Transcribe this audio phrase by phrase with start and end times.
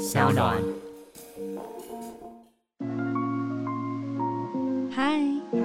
[0.00, 0.56] 小暖。
[4.90, 5.20] 嗨
[5.52, 5.58] 嗨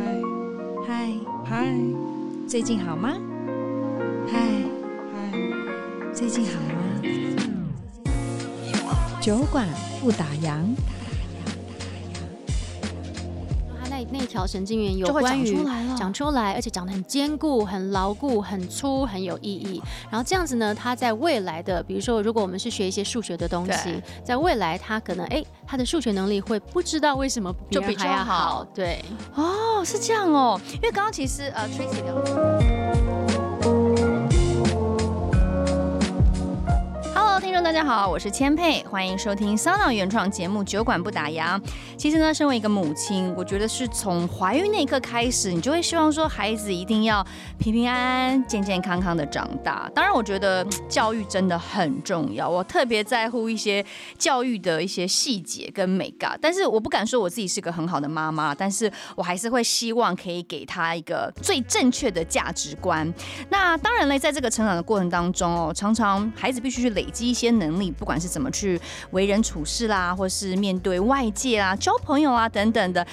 [0.85, 1.09] 嗨
[1.45, 1.73] 嗨，
[2.45, 3.13] 最近好吗？
[4.27, 4.41] 嗨
[5.13, 5.31] 嗨，
[6.13, 7.01] 最近好吗？
[9.21, 9.65] 酒馆
[10.01, 10.65] 不打烊。
[14.17, 15.57] 那条神经元有关于
[15.97, 19.81] 长出来，而且长得很坚固、很牢固、很粗、很有意义。
[20.09, 28.65] 然后这样子呢，它在未来的，比如说，如果我们是学一些数学的东西，在未来它可能哎，它的数学能力会不知道为什么就比较好。
[28.73, 29.03] 对，
[29.35, 30.59] 哦，是这样哦。
[30.73, 32.84] 因为刚刚其实呃，Tracy 聊。
[37.65, 41.59] 大家好，我是千佩，欢迎收听 SoundOn 原创节目《酒馆不打烊》。
[41.97, 47.25] 其实呢，身为一个母亲，我觉得是从怀孕那一刻开始，你就会希望说孩子一定要
[47.57, 49.89] 平平安安、健健康康的长大。
[49.95, 53.83] 当然，我觉得教育真的很重要，我特别在乎一些
[54.15, 56.37] 教育的一些细节跟美感。
[56.39, 63.11] 但是，我不敢说我自己是个很好的妈妈，但是我还是会希望可以给他一个最正确的价值观。
[63.49, 67.25] 那当然了，在这个成长的过程当中哦，常常孩子必须去累积。
[67.25, 68.79] 一些能力，不管是怎么去
[69.11, 73.05] 为人处事啦，或是面对外界啊、交朋友啊等等的。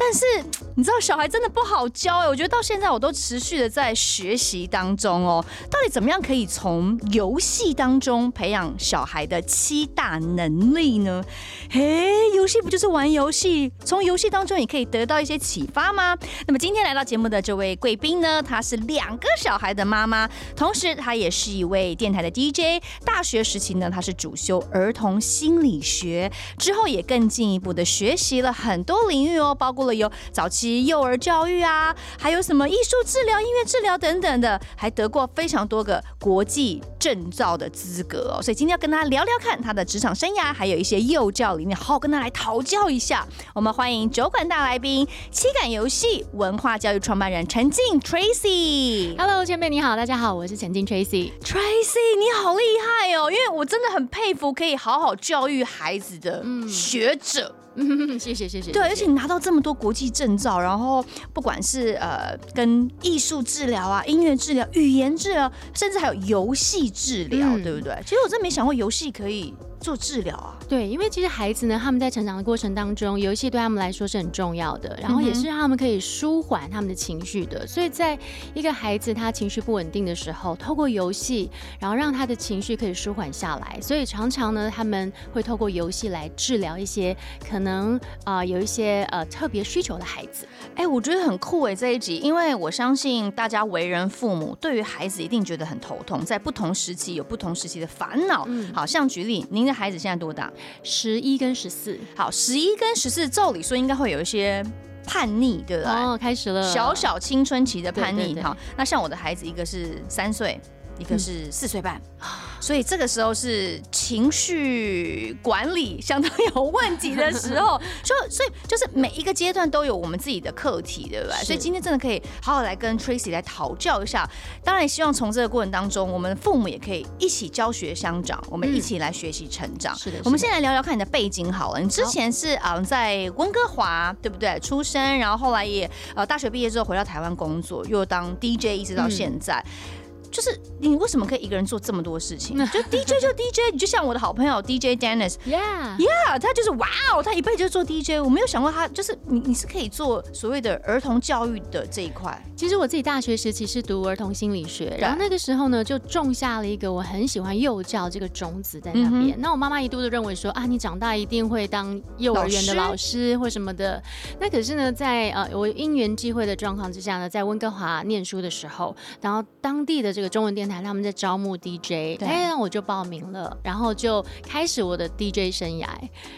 [0.00, 0.24] 但是
[0.76, 11.22] 你知道小孩真的不好教哎，我觉得到现在我都持续的在学习当中哦，到底怎么样可以从游戏当中培养小孩的七大能力呢？
[11.70, 13.70] 嘿，游戏不就是玩游戏？
[13.84, 16.16] 从游戏当中也可以得到一些启发吗？
[16.46, 22.82] 那么今天来到节目的这位贵宾呢，她是两个小孩的妈妈，同时她也是一位电台的 DJ。
[23.04, 30.00] 大学时期呢，她是主修儿童心理学，之后也更进一步的学习了很多领域哦，包括了。
[30.00, 38.42] 有早期幼儿教育啊，还有什么艺术治疗、音乐治疗等等的，还得过非常多个国际证照的资格哦。
[38.42, 43.26] 所以今天要跟他聊聊看他的职场生涯，还有一些幼教理念，好好跟他来讨教一下。
[43.54, 49.16] 我们欢迎酒馆大来宾，七感游戏文化教育创办人陈静 Tracy。
[49.18, 51.32] Hello，前辈你好，大家好，我是陈静 Tracy。
[51.40, 57.54] Tracy，你好厉害哦，因为我真的很佩服可以好好教育孩子的学者。
[57.56, 58.70] 嗯嗯，谢谢谢谢。
[58.70, 67.96] 对，而且你拿到这么多国际证照，然后不管是呃跟艺术治疗啊、音乐治疗、语言治疗，甚至还有游戏治疗，嗯、对不对？
[68.04, 70.56] 其实我真没想过游戏可以做治疗啊。
[70.68, 77.66] 对，因为其实孩子呢，他们在成长的过程当中，游戏对他们来说是很重要的，然后也是让他们可以舒缓他们的情绪的。
[77.66, 78.16] 所以，在
[78.54, 83.80] 一个孩子他情绪不稳定的时候，透过游戏，然后让他的情绪可以舒缓下来。
[83.80, 87.16] 所以常常呢，他们会透过游戏来治疗一些
[87.48, 90.46] 可能啊、呃、有一些呃特别需求的孩子。
[90.76, 98.44] 哎，我觉得很酷哎，这一集，因为我相信大家为人父母，对于孩子一定觉得很头痛，在不同时期有不同时期的烦恼。
[98.46, 100.52] 嗯，好像举例，您的孩子现在多大？
[100.82, 101.98] 十一跟十四。
[102.14, 104.64] 好，十一跟十四，照理说应该会有一些
[105.06, 105.92] 叛逆，对不对？
[105.92, 108.40] 哦，开始了，小小青春期的叛逆。
[108.40, 110.60] 好，那像我的孩子，一个是三岁。
[111.00, 112.28] 一个是四岁半，嗯，
[112.60, 121.36] 所以这个时候是情绪管理相当有问题的时候，就所以就是每一个阶段都有我们自己的课题，对不对？
[121.42, 124.28] 所以今天真的可以好好来跟 Tracy 来讨教一下。
[124.62, 129.96] 当然，希望从这个过程当中，我们的父母也可以一起教学相长，我们一起来学习成长。
[129.96, 131.80] 是的，我们先来聊聊看你的背景好了。
[131.80, 134.60] 你之前是嗯在温哥华，对不对？
[134.60, 139.64] 出生，然后后来也呃大学毕业之后回到台湾工作，又当 DJ 一直到现在。
[139.64, 139.99] 嗯
[140.30, 142.56] 就是你为什么可以一个人做这么多事情？
[142.70, 148.22] 就 DJ 就 DJ，你就像我的好朋友 DJ Dennis，Yeah Yeah，他就是哇哦，他一辈子就做 DJ。
[148.22, 152.40] 我没有想过他就是你，你是可以做所谓的儿童教育的这一块。
[152.56, 159.34] 其实我自己大学时期是读儿童心理学，然后那个时候呢，就种下了一个我很喜欢幼教这个种子在那边。
[159.40, 164.02] 那我妈妈一度都认为说啊，你长大一定会当幼儿园的老师或什么的。
[164.38, 175.86] 那可是呢，在呃我因缘际会的状况之下呢，在温哥华念书的时候，然后当地的这个中文电台他们在招募 DJ，哎，我就报名了，然后就开始我的 DJ 生涯。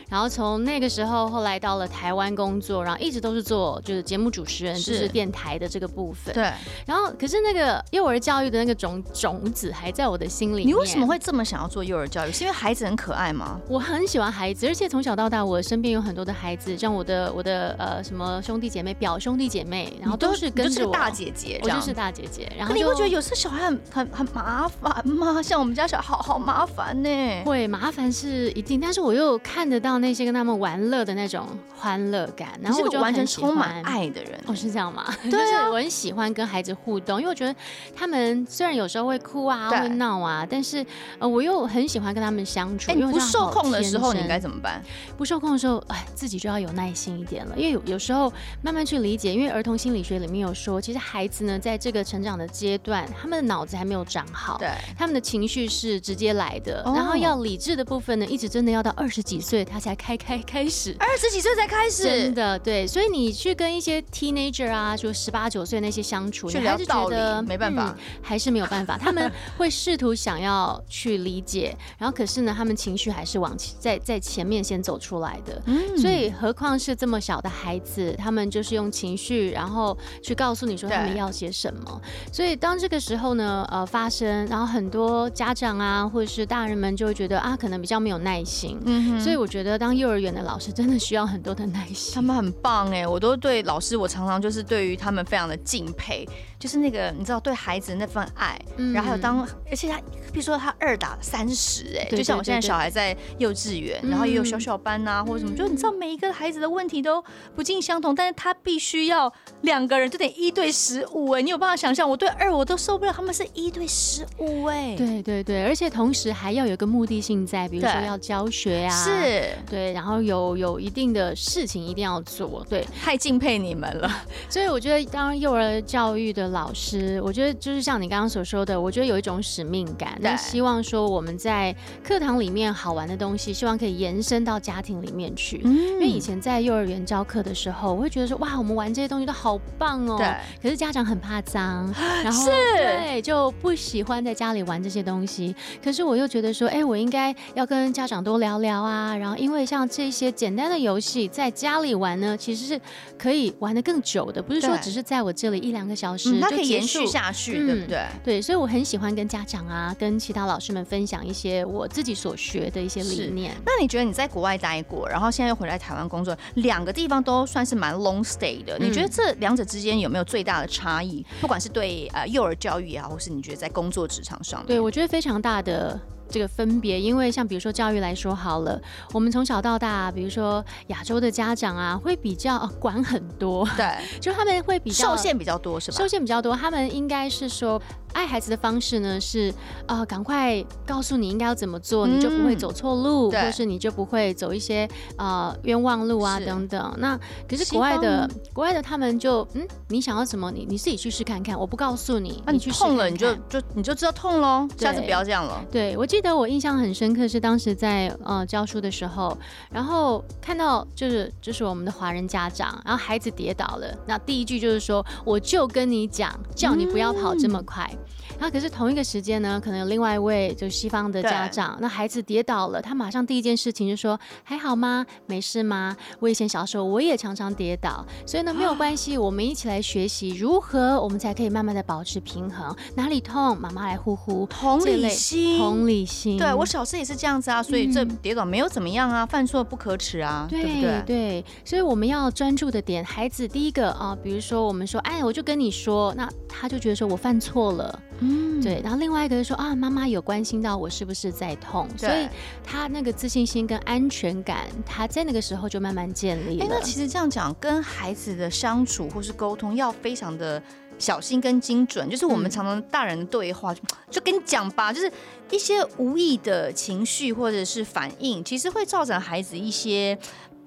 [0.08, 6.32] 然后从那个时候，后来到了台湾工作，然后一直都是做就是节目主持人，就是电台的这个部分。
[6.34, 6.50] 对。
[6.86, 10.64] 然后可是那个幼儿教育的那个种种子还在我的心里。
[10.64, 12.32] 你为什么会这么想要做幼儿教育？
[12.32, 13.60] 是因为孩子很可爱吗？
[13.68, 20.92] 我很喜欢孩子，而且从小到大，我身边有很多的孩子，像我的我的呃什么兄弟姐妹、表兄弟姐妹，然后都是跟着我。
[20.92, 22.52] 大姐姐，我就是大姐姐。
[22.56, 25.40] 然后你会觉得有时候小孩很很很麻烦吗？
[25.42, 27.08] 像我们家小孩好好麻烦呢。
[27.44, 31.46] 会麻烦是一定，但是我又看得到那些跟他们玩乐的那种
[31.76, 34.38] 欢乐感，然后我就完全充满爱的人。
[34.46, 35.04] 哦，是这样吗？
[35.30, 37.54] 对啊， 就是我很喜欢跟孩子互动，因为我觉得
[37.94, 40.84] 他们虽然有时候会哭啊，会闹啊，但是
[41.18, 42.92] 呃，我又很喜欢跟他们相处。
[42.92, 44.82] 不受控的时候，你该怎么办？
[45.16, 48.32] 不受控的时候，哎，自己就要有耐心一点了，因为有有时候
[48.62, 75.62] 慢慢去理解，因为儿童心理学里面有说，其实孩子呢，在这个成长的阶段，他们的脑子还没有长好，对，他们的情绪是直接来的，然后要理智的部分呢，一直真的要到二十几岁他才开开开始，二十几岁才开始，真的对，所以你去跟一些 teenager 啊，就十八九岁那些相处，你还是觉得没办法，还是没有办法，他们会试图想要去理解， 然后可是呢，他们情绪还是往在在前面先走出来的，
[75.96, 82.00] 所以何况是这么小的孩子，他们就是用情绪，然后去告诉你说他们要些什么，
[82.32, 88.78] 所以当这个时候呢，呃，发生，然后很多家长啊，或者是大人们就会觉得啊，可能比较没有耐心。
[88.84, 92.14] 嗯，所以我觉得当幼儿园的老师真的需要很多的耐心。
[92.14, 96.28] 他们很棒哎，我都对老师，我常常就是对于他们非常的敬佩，
[96.62, 99.98] 就是那个你知道对孩子的那份爱，嗯、然后还有当，而且他
[100.32, 107.20] 比如说他二打三十哎，就像我现在小孩在幼稚园，然后也有小小班啊、嗯、或者什么，就你知道每一个孩子的问题都
[107.56, 109.32] 不尽相同，但是他必须要
[109.62, 112.08] 两个人就得一对十五哎，你有办法想象？
[112.08, 124.08] 我对二我都受不了，他们是一对十五哎，对对对，而且同时还要有个目的性在，比如说要教学啊，是对，然后有有一定的事情一定要做，对，太敬佩你们了。
[124.48, 135.60] 所以我觉得当幼儿教育的老师，我觉得就是像你刚刚所说的，我觉得有一种使命感，那希望说我们在课堂里面好玩的东西，希望可以延伸到家庭里面去。
[135.64, 140.26] 嗯，因为以前在幼儿园教课的时候，我会觉得说哇，我们玩这些东西都好棒哦，对，
[140.62, 141.92] 可是家长很怕脏。
[142.22, 145.54] 然后对，就不喜欢在家里玩这些东西。
[145.82, 149.16] 可是我又觉得说，哎，我应该要跟家长多聊聊啊。
[149.16, 152.80] 然后，因为像这些简单的游戏，在家里玩呢，其实是
[153.18, 158.06] 可以玩的更久的，不是说只是在我这里一两个小时，它可以延续下去，嗯、对不对？
[158.24, 163.54] 对，所以我很喜欢跟家长啊，跟其他老师们分享一些我自己所学的一些理念。
[163.64, 168.76] 那你觉得你在国外待过，然后现在又回来台湾工作，两个地方都算是蛮 long stay 的。
[168.78, 171.24] 嗯、你觉得这两者之间有没有最大的差异？
[171.40, 176.00] 不管是对呃，幼儿教育也好，或是你觉得在工作职场上，对，我觉得非常大的。
[176.32, 178.80] 这个分别，因为像比如说教育来说好了，
[179.12, 183.86] 我们从小到大，比如说亚洲的家长啊，会比较管很多，对，
[184.18, 185.98] 就他们会比较受限比较多，是吧？
[185.98, 187.80] 受限比较多，他们应该是说
[188.14, 189.52] 爱孩子的方式呢是
[189.86, 194.88] 呃，赶快告诉你应该要怎么做，嗯、你就不会走错路，或是你就不会走一些
[195.18, 196.94] 呃冤枉路啊等等。
[196.96, 205.62] 那可是国外的国外的他们就嗯，你想要什么，你你自己去试看看，我不告诉你，那你去痛了你就就你就知道痛喽，下次不要这样了。
[205.70, 206.22] 对，我记得。
[206.22, 209.36] 记得我印象很深刻，是当时在呃教书的时候，
[209.72, 217.90] 然后看到就是就是我们的华人家长，然后孩子跌倒了，那第一句就是说，我就跟你讲，叫你不要跑这么快。
[217.92, 217.98] 嗯
[218.38, 225.04] 那可是同一个时间呢，可能有另外一位就是西方的家长，那孩子跌倒了，他马上第一件事情就说：“还好吗？
[225.26, 236.38] 没事吗？”我以前小时候我也常常跌倒，所以呢 没有关系，我们一起来学习如何我们才可以慢慢的保持平衡，哪里痛妈妈来呼呼，同理心，同理心。
[236.38, 241.02] 对，我小时候也是这样子啊，所以这跌倒没有怎么样啊，犯错不可耻啊，对不对？
[241.06, 247.98] 对，所以我们要专注的点，孩子第一个啊，比如说我们说，哎，我就跟你说，那他就觉得说我犯错了。
[248.24, 252.28] 嗯，对，然后另外一个就说啊，妈妈有关心到我是不是在痛，所以
[252.62, 256.64] 他那个自信心跟安全感，他在那个时候就慢慢建立了。
[256.64, 260.62] 哎，那其实这样讲，跟孩子的相处或是沟通要非常的
[260.98, 265.10] 小心跟精准，就是我们常常大人的对话，就就跟你讲吧，就是
[265.50, 270.16] 一些无意的情绪或者是反应，其实会造成孩子一些。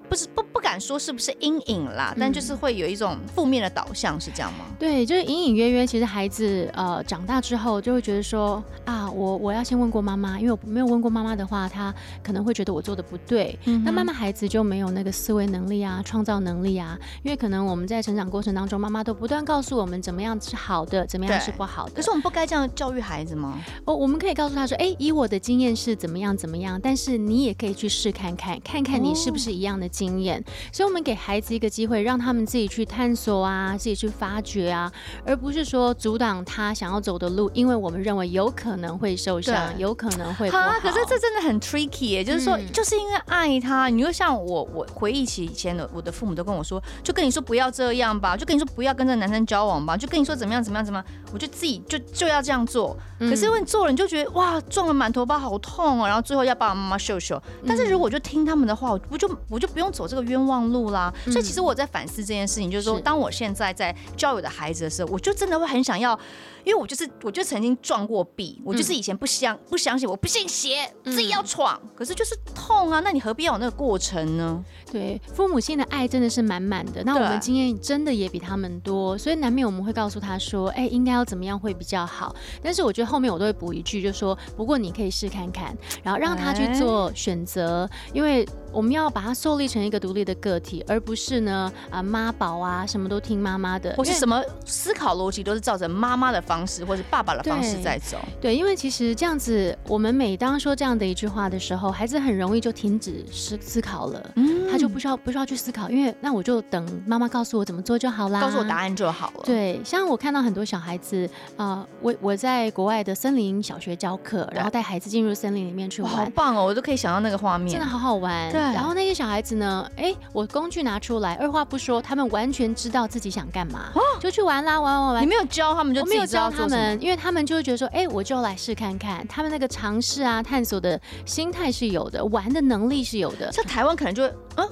[0.08, 4.64] 不是不不敢说是不是阴影啦，嗯、但就是会有一种负面的导向，是这样吗？
[4.78, 13.58] 对，就是隐隐约约，其实孩子呃长大之后就会觉得说啊，我我要先问过妈妈，因为我没有问过妈妈的话，他可能会觉得我做的不对。
[13.64, 21.92] 嗯、那妈妈孩子就没有那个思维能力啊，创造能力啊，因为可能我们在成长过程当中，妈妈都不断告诉我们怎么样是好的，怎么样是不好的。
[21.92, 23.58] 可是我们不该这样教育孩子吗？
[23.84, 29.88] 哦，我们可以告诉他说，哎，以我的经验是怎么样怎么样，但是你也可以去试看看，看看你是不是一样的。
[29.96, 34.92] 经验，所以我们给孩子一个机会，让他们自己去探索啊，自己去发掘啊，
[35.24, 40.58] 而不是说阻挡他想要走的路，因为我们认为有可能会受伤，有可能会好。
[40.58, 40.78] 啊。
[40.78, 52.94] 可是这真的很 tricky 耶，就是说，嗯、就是因为爱他，你就像我，我回忆起以前的，我的父母都跟我说，就跟你说不要这样吧，就跟你说不要跟这个男生交往吧，就跟你说怎么样怎么样怎么样，我就自己就就要这样做。
[53.18, 57.42] 可是因为你做了，你就觉得哇，撞了满头包，好痛哦，然后最后要爸爸妈妈秀秀。
[57.66, 61.12] 但是如果就听他们的话，我不就我就不用走这个冤枉路啦。
[61.26, 66.18] 所以其实我在反思这件事情，就是说，当我现在在教育我的孩子的时候，我就真的会很想要。
[66.64, 74.64] 因为我就是，我就曾经撞过壁，我就是以前不相不相信，我不信邪，自己要闯，可是就是痛啊，那你何必要有那个过程呢？
[74.90, 82.34] 对，父母亲的爱真的是满满的，那我们经验真的也比他们多，所以难免我们会告诉他说，哎，应该要怎么样会比较好。
[82.60, 88.44] 但是我觉得后面我都会补一句，就说，不过你可以试看看，然后让他去做选择，因为。
[88.72, 98.16] 我们要把他树立成一个独立的个体，而不是呢啊妈宝啊，什么都听妈妈的，或是什么思考逻辑都是照着妈妈的方式或是爸爸的方式在走。
[98.40, 109.42] 对，对，因为其实这样子，我们每当说这样的一句话的时候，孩子很容易就停止思思考了，嗯，他就不需要不需要去思考，因为那我就等妈妈告诉我怎么做就好啦，告诉我答案就好了。
[109.44, 118.52] 对，像我看到很多小孩子啊，呃，我我在国外的森林小学教课，然后带孩子进入森林里面去玩，好棒哦，我都可以想到那个画面，真的好好玩。
[118.52, 119.56] 对，然后那些小孩子。
[119.56, 119.65] 呢？
[119.96, 125.22] 哎，我工具拿出来，二话不说，他们完全知道自己想干嘛，就去玩啦，玩玩玩。
[125.22, 129.26] 你没有教他们，就没有教他们，因为他们就会觉得说，哎，我就来试看看。
[129.26, 133.52] 他们那个尝试啊、探索的心态是有的，玩的能力是有的。
[133.52, 134.24] 像台湾可能就
[134.56, 134.68] 嗯。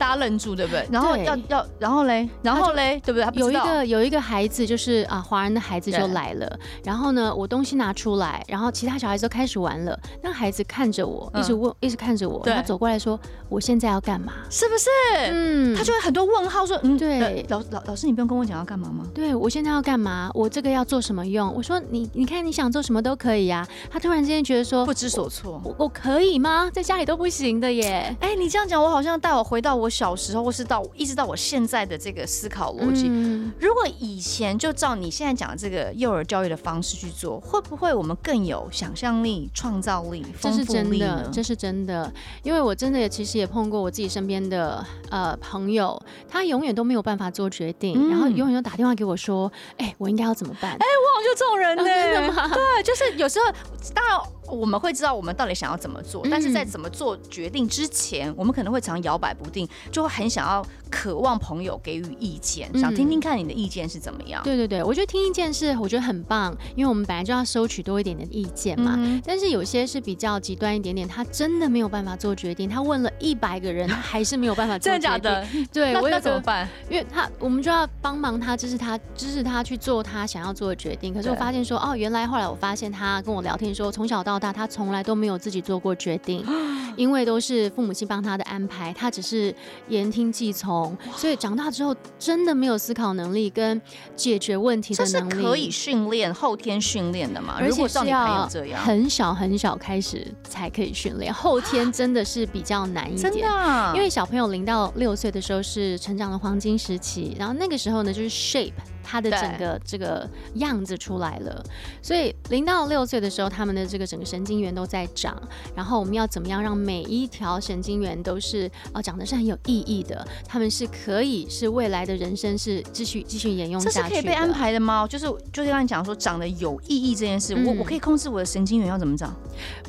[0.00, 0.88] 大家愣住，对不对？
[0.90, 3.28] 然后要要，然后嘞，然后嘞，对不对？
[3.38, 6.58] 有一个有一个孩子，就是啊，华人的孩子就来了。
[6.82, 10.00] 然后呢，我东西拿出来，然后其他小孩子都开始玩了。
[10.22, 14.32] 那孩子看着我，一直问，一直看着我，然后走过来说：“我现在要干嘛？
[14.48, 14.88] 是不是？”
[15.30, 20.30] 嗯，他就会很多问号，说：“嗯，对，老老老师，你不用跟我讲要干嘛吗？”对，我现在要干嘛？
[20.32, 21.52] 我这个要做什么用？
[21.54, 26.70] 我说：“你你看你想做什么都可以呀。”他突然之间觉得说不知所措，我我可以吗？
[26.72, 28.16] 在家里都不行的耶。
[28.20, 30.64] 哎，你这样讲，我好像带我回到我小时候，或是。
[30.70, 40.26] 到一直到我现在的这个思考逻辑，嗯、如果以前就照你现在讲的这个幼儿教育的方式去做，会不会我们更有想象力、创造力、力？
[40.40, 42.12] 这是真的，这是真的，
[42.44, 52.48] 因为我真的也其实也碰过我自己身边的呃朋友，他永远都没有办法做决定，嗯、然后永远都打电话给我说：“哎、欸，我应该要怎么办？”哎、欸，我好像就这种人呢、欸，真的吗？
[52.54, 53.52] 对，就是有时候
[53.92, 54.16] 当然
[54.50, 60.66] 我们会知道我们到底想要怎么做，但是在怎么做决定之前，嗯、我们可能会常摇摆不定，就会很想要。
[60.90, 64.42] 渴望朋友给予意见，想听听看你的意见是怎么样？
[64.42, 68.98] 对对对，我觉得听意见是我觉得很棒，因为我们本来就要收取多一点的意见嘛。
[69.24, 75.00] 但是有些是比较极端一点点，他真的没有办法做决定，他问了一百个人，他还是没有办法做决定。
[75.00, 75.46] 真的假的？
[75.72, 76.68] 对，我要怎么办？
[76.90, 81.14] 因为他我们就要帮忙他，支持他，支持他去做他想要做的决定。
[81.14, 86.44] 可是我发现说，哦，原来后来我发现他跟我聊天说，从小到大他从来都没有自己做过决定，
[86.96, 89.54] 因为都是父母亲帮他的安排，他只是
[89.88, 90.79] 言听计从。
[91.16, 93.80] 所以长大之后，真的没有思考能力跟
[94.14, 95.30] 解决问题的能力。
[95.30, 97.56] 这是可以训练、后天训练的嘛？
[97.58, 103.32] 而且是要很小很小开始才可以训练，后天真的是比较难一点。
[103.32, 108.72] 真的，因为小朋友零到六岁的时候是成长的黄金时期，然后那个时候呢，就是 shape。
[109.10, 111.64] 他的整个这个样子出来了，
[112.00, 115.36] 所以零到六岁的时候，他们的这个整个神经元都在长。
[115.74, 120.24] 然后我们要怎么样让每一条神经元都是啊长得是很有意义的？
[120.46, 124.02] 他们是可以是未来的人生是继续继续沿用下去的。
[124.02, 125.04] 这是可以被安排的吗？
[125.08, 129.34] 就是就是刚才讲说长得有意义这件事，嗯、我我可以控制我的神经元要怎么长？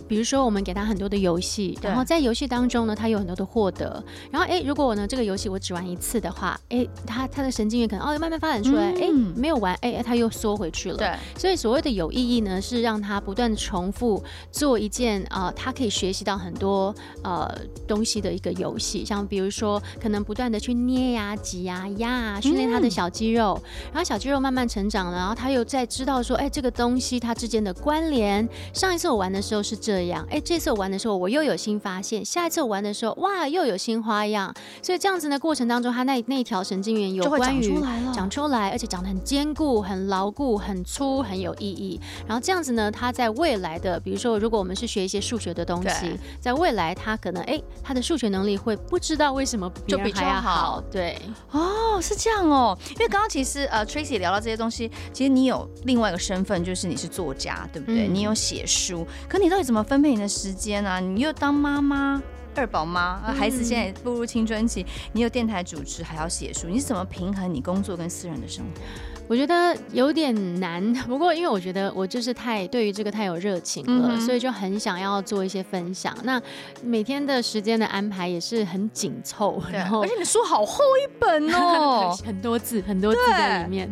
[0.08, 4.04] 比如说我们给他很多的游戏，然后在游戏当中呢，他有很多的获得。
[4.32, 9.11] 然后哎，如果我呢这个游戏我只玩一次的话，哎，他他的神经元可能哦慢慢发展出来，哎、嗯。
[9.12, 10.98] 没有完，哎，他又缩回去了。
[10.98, 17.50] 对，所以所谓的有意义呢，是让他不断的重复做一件啊、呃，他可以学习到很多呃
[17.88, 19.04] 东西的一个游戏。
[19.04, 28.48] 像比如说，可能不断的去捏呀、挤呀、压啊，训练他的小肌肉，嗯、然后小肌肉慢慢成长了，然后他又在知道说，哎，这个东西它之间的关联。
[28.74, 34.54] 上一次我玩的时候是这样，哎，这次我玩的时候我又有新发现，下一次我玩的时候，哇，又有新花样。
[34.82, 39.22] 所以这样子呢过程当中，他那那一条神经元有关于长出来了，长出来，而且长得很。
[39.32, 41.98] 坚固、很牢固、很粗、很有意义。
[42.28, 50.84] 然后这样子呢，他在未来的，比如说，如果我们是学一些数学的东西，在未来他可能哎，他的数学能力会不知道为什么就比较好。
[50.92, 51.18] 对，
[51.52, 52.78] 哦，是这样哦。
[52.90, 58.10] 因为刚刚其实呃，Tracy 聊到这些东西，其实你有另外一个身份，就是你是作家，对不对？
[58.10, 61.00] 嗯、你有写书，可你到底怎么分配你的时间啊？
[61.00, 62.22] 你又当妈妈？
[62.56, 68.82] 二宝妈，孩子现在步入青春期，你有电台主持，还要写书，你是怎么平衡你工作跟私人的生活？
[69.28, 76.14] 我觉得有点难， 不过因为我觉得我就是太对于这个太有热情了，嗯、所以就很想要做一些分享。
[76.24, 76.42] 那
[76.84, 83.88] 每天的时间的安排也是很紧凑，然后而且你的书好厚一本哦， 很多字，很多字在里面。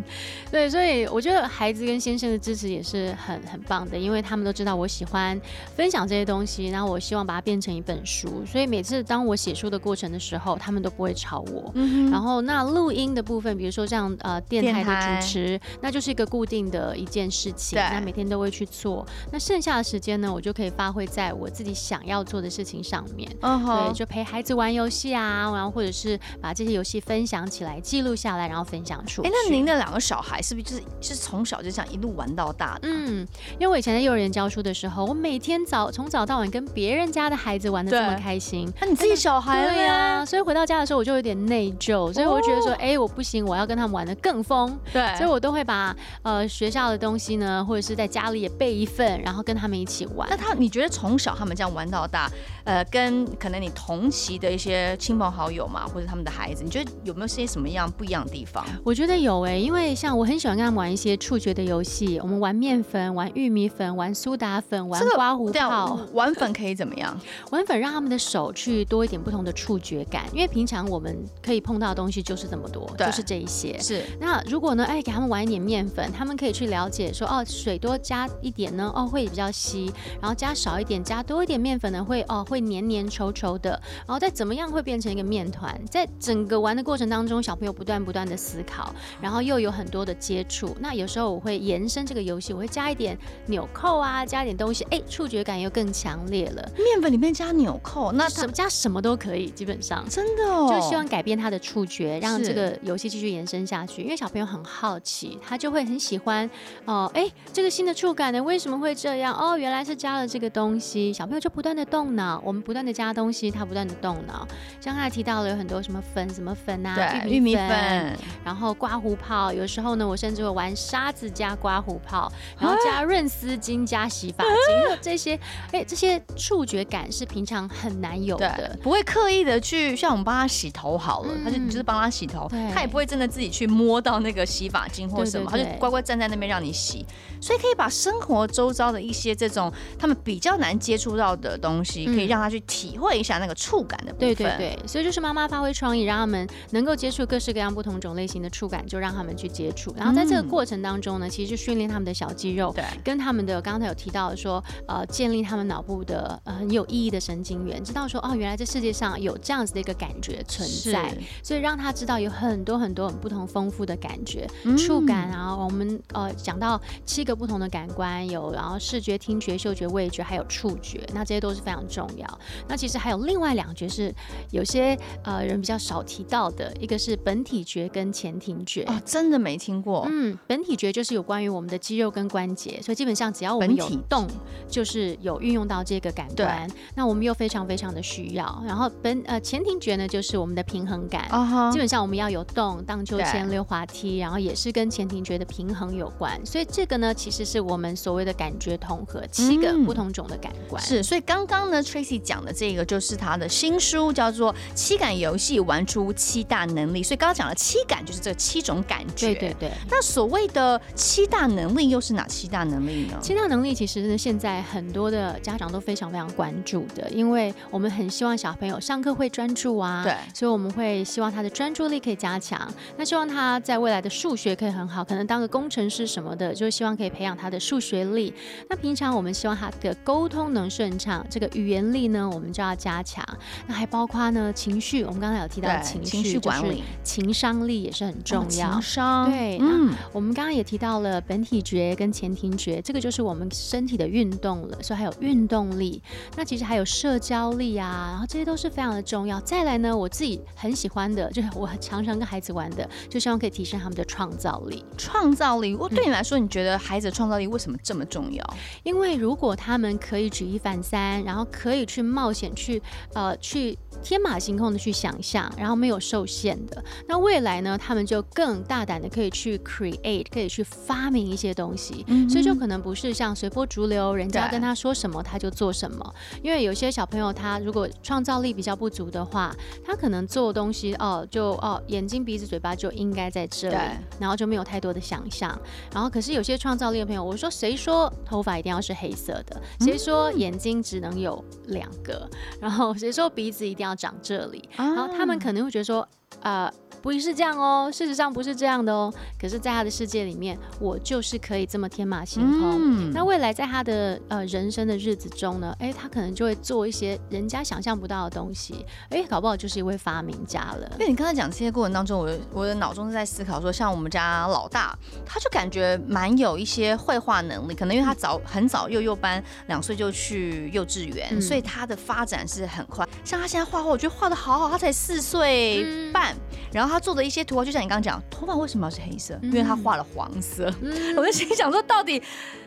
[0.52, 5.40] 对，对，所以我觉得孩子跟先生的支持也是很很棒的，因为他们都知道我喜欢
[5.74, 8.44] 分享这些东西，然后我希望把它变成一本书。
[8.52, 11.72] 所以每次当我写书的过程的时候，他们都不会吵我。
[11.76, 15.60] 嗯、然后那录音的部分，比如说像呃电台的主持。
[15.82, 19.06] 那就是一个固定的一件事情，那每天都会去做。
[19.32, 23.30] 那剩下的时间呢，我就可以发挥在我自己想要做的事情上面。
[23.42, 23.90] Uh -huh.
[23.90, 29.28] 对，就陪孩子玩游戏啊，然后或者是把这些游戏分享起来，记录下来，然后分享出去。
[29.28, 32.82] 哎，那您的两个小孩是不是就是是从小就这样一路玩到大的？
[32.84, 38.39] 嗯，因为我以前在幼儿园教书的时候，我每天早从早到晚跟别人家的孩子玩的这么开心。
[38.80, 40.26] 那你自己小孩了呀？
[40.26, 44.78] 所以回到家的时候我就有点内疚，所以我就觉得说，哎、oh.，我不行，我要跟他们玩的更疯。
[44.94, 50.28] 对，所以我都会把呃学校的东西呢，或者是在家里也备一份，然后跟他们一起玩。
[50.30, 52.30] 那他你觉得从小他们这样玩到大，
[52.70, 58.64] 呃，跟可能你同期的一些亲朋好友嘛，或者他们的孩子，你觉得有没有些什么样不一样的地方？
[58.84, 65.52] 我觉得有哎、欸，因为像我很喜欢跟他们玩一些触觉的游戏，我们玩面粉、玩玉米粉、玩苏打粉、玩刮胡泡。
[65.52, 67.20] 这样玩粉可以怎么样？
[67.50, 73.80] 玩粉让他们的手去多一点不同的触觉感，因为平常我们可以碰到的东西就是这么多，就是这一些。
[73.80, 74.04] 是。
[74.20, 75.80] 那如果呢，哎，给他们玩一点面。
[75.90, 83.72] 粉，他们可以去了解说，哦，水多加一点呢，哦，会比较稀，然后加少一点，加多一点面粉呢，会哦，会黏黏稠稠的，
[84.06, 85.76] 然后再怎么样会变成一个面团。
[85.90, 90.78] 在整个玩的过程当中，小朋友不断不断的思考，然后又有很多的接触。
[90.80, 96.72] 那有时候我会延伸这个游戏，我会加一点纽扣啊，加一点东西，哎，触觉感又更强烈了。
[96.78, 104.04] 面粉里面加纽扣，那什么加什么都可以，基本上真的哦，就希望改变他的触觉，让这个游戏继续延伸下去。
[104.04, 105.80] 因为小朋友很好奇，他就会。
[105.80, 106.50] 会很喜欢
[106.84, 109.34] 哦，哎，这个新的触感呢，为什么会这样？
[109.34, 114.48] 哦，原来是加了这个东西，小朋友就不断的动脑，我们不断的加东西，他不断的动脑。
[114.82, 125.40] 像刚才提到了有很多什么粉，什么粉啊，对，玉米粉，然后刮胡泡，有时候呢，我甚至会玩沙子加刮胡泡，然后加润丝巾加洗发精， 这些，
[125.72, 137.06] 哎，这些触觉感是平常很难有的，不会刻意的去像我们帮他洗头好了，嗯、他就就是帮他洗头，他也不会真的自己去摸到那个洗发精或什么，他就乖乖站在那边让你洗，
[137.40, 144.34] 所以可以把生活周遭的一些这种他们比较难接触到的东西，可以让他去体会一下那个触感的部分。
[144.34, 149.94] 对对对，所以就是妈妈发挥创意，让他们能够接触各式各样不同种类型的触感，就让他们去接触。
[149.98, 161.14] 然后在这个过程当中呢，其实就训练他们的小肌肉，对，跟他们的刚才有提到说，呃，建立他们脑部的呃很有意义的神经元，知道说哦，原来这世界上有这样子的一个感觉存在，
[161.44, 166.00] 所以让他知道有很多很多很不同丰富的感觉，触感啊，我们。
[166.14, 172.40] 呃，讲到七个不同的感官，有然后视觉、听觉、嗅觉、味觉，还有触觉，那这些都是非常重要。
[172.68, 174.14] 那其实还有另外两觉是
[174.52, 178.84] 有些呃人比较少提到的，一个是本体觉跟前庭觉。
[178.84, 180.08] 哦，真的没听过。
[180.10, 184.26] 嗯，本体觉就是有关于我们的肌肉跟关节，所以基本上只要我们有动，
[184.70, 186.70] 就是有运用到这个感官。
[186.96, 188.64] 那我们又非常非常的需要。
[188.66, 191.28] 然后本呃前庭觉呢，就是我们的平衡感。
[191.30, 191.72] Uh -huh.
[191.72, 195.90] 基本上我们要有动，荡秋千、溜滑梯，然后也是跟前庭觉的平衡。
[195.90, 200.82] 有关，所以这个呢，其实是我们所谓的感觉统合，七个不同种的感官。
[200.82, 207.04] 嗯、是，所以刚刚呢，Tracy 讲的这个就是他的新书，叫做《七感游戏玩出七大能力》。
[207.06, 209.34] 所以刚刚讲了七感就是这七种感觉。
[209.34, 209.72] 对对对。
[209.90, 213.20] 那所谓的七大能力又是哪七大能力呢？
[213.22, 222.74] 七大能力其实呢，现在很多的家长都非常非常关注的，因为我们很希望小朋友上课会专注啊，对，所以我们会希望他的专注力可以加强。
[222.96, 225.90] 那希望他在未来的数学可以很好，可能当个工程。
[225.90, 228.32] 师什么的，就希望可以培养他的数学力。
[228.70, 233.24] 那平常我们希望他的沟通能顺畅，这个语言力呢，我们就要加强。
[233.68, 238.70] 那还包括呢情绪，我们刚才有提到情绪，情绪管理、情商力也是很重要。
[238.70, 246.02] 哦、情商对，嗯，我们刚刚也提到了本体觉跟前庭觉，这个就是我们身体的运动了，所以还有运动力。
[246.36, 249.40] 那其实还有社交力啊，然后这些都是非常的重要。
[249.42, 255.76] 再来呢，我自己很喜欢的，就是我常常跟孩子玩的，就希望可以提升他们的创造力，创造力。
[255.76, 258.44] 我对你来说，你觉得孩子的创造力为什么这么重要？
[258.84, 262.82] 因为如果他们可以举一反三，然后可以去冒险，去
[263.14, 272.06] 呃去天马行空的去想象，然后没有受限的，那未来呢，他们就更大胆的可以去 create，可以去发明一些东西。
[272.08, 276.16] 嗯，所以就可能不是像随波逐流，人家跟他说什么他就做什么。
[276.42, 283.76] 因为有些小朋友他他如果创造力比较不足的话，他可能做东西哦，就哦眼睛鼻子嘴巴就应该在这里，
[284.20, 285.60] 然后就没有太多的想象。
[285.92, 289.60] 然后可是有些创造力的朋友，我说谁说头发一定要是黑色的？
[289.80, 291.44] 谁说眼睛只能有
[291.80, 292.30] 两个？
[292.60, 294.68] 然后谁说鼻子一定要长这里？
[294.78, 296.08] 然后他们可能会觉得说，
[296.42, 296.72] 呃。
[297.02, 299.14] 不是这样哦，事实上不是这样的哦。
[299.40, 302.78] 可是，在他的世界里面，我就是可以这么天马行空。
[302.78, 308.86] 嗯、那未来在他的呃人生的日子中呢，哎，他可能就会做一些人家想象不到的东西。
[309.10, 310.90] 哎，搞不好就是一位发明家了。
[310.94, 317.74] 因为你刚才讲这些过程当中，我我的脑中是在思考说，像我们家老大，他就感觉蛮有一些绘画能力。
[317.74, 323.08] 可能因为他早很早幼幼班两岁就去幼稚园，嗯、所以他的发展是很快。
[323.24, 324.70] 像他现在画画，我觉得画得好好。
[324.70, 326.40] 他才四岁半，嗯、
[326.74, 326.89] 然后。
[326.90, 329.40] 他做的一些图画，就像你刚刚讲，头发为什么要是黑色？
[329.44, 330.74] 因为他画了黄色。
[330.82, 332.22] 嗯、 我就心想说，到底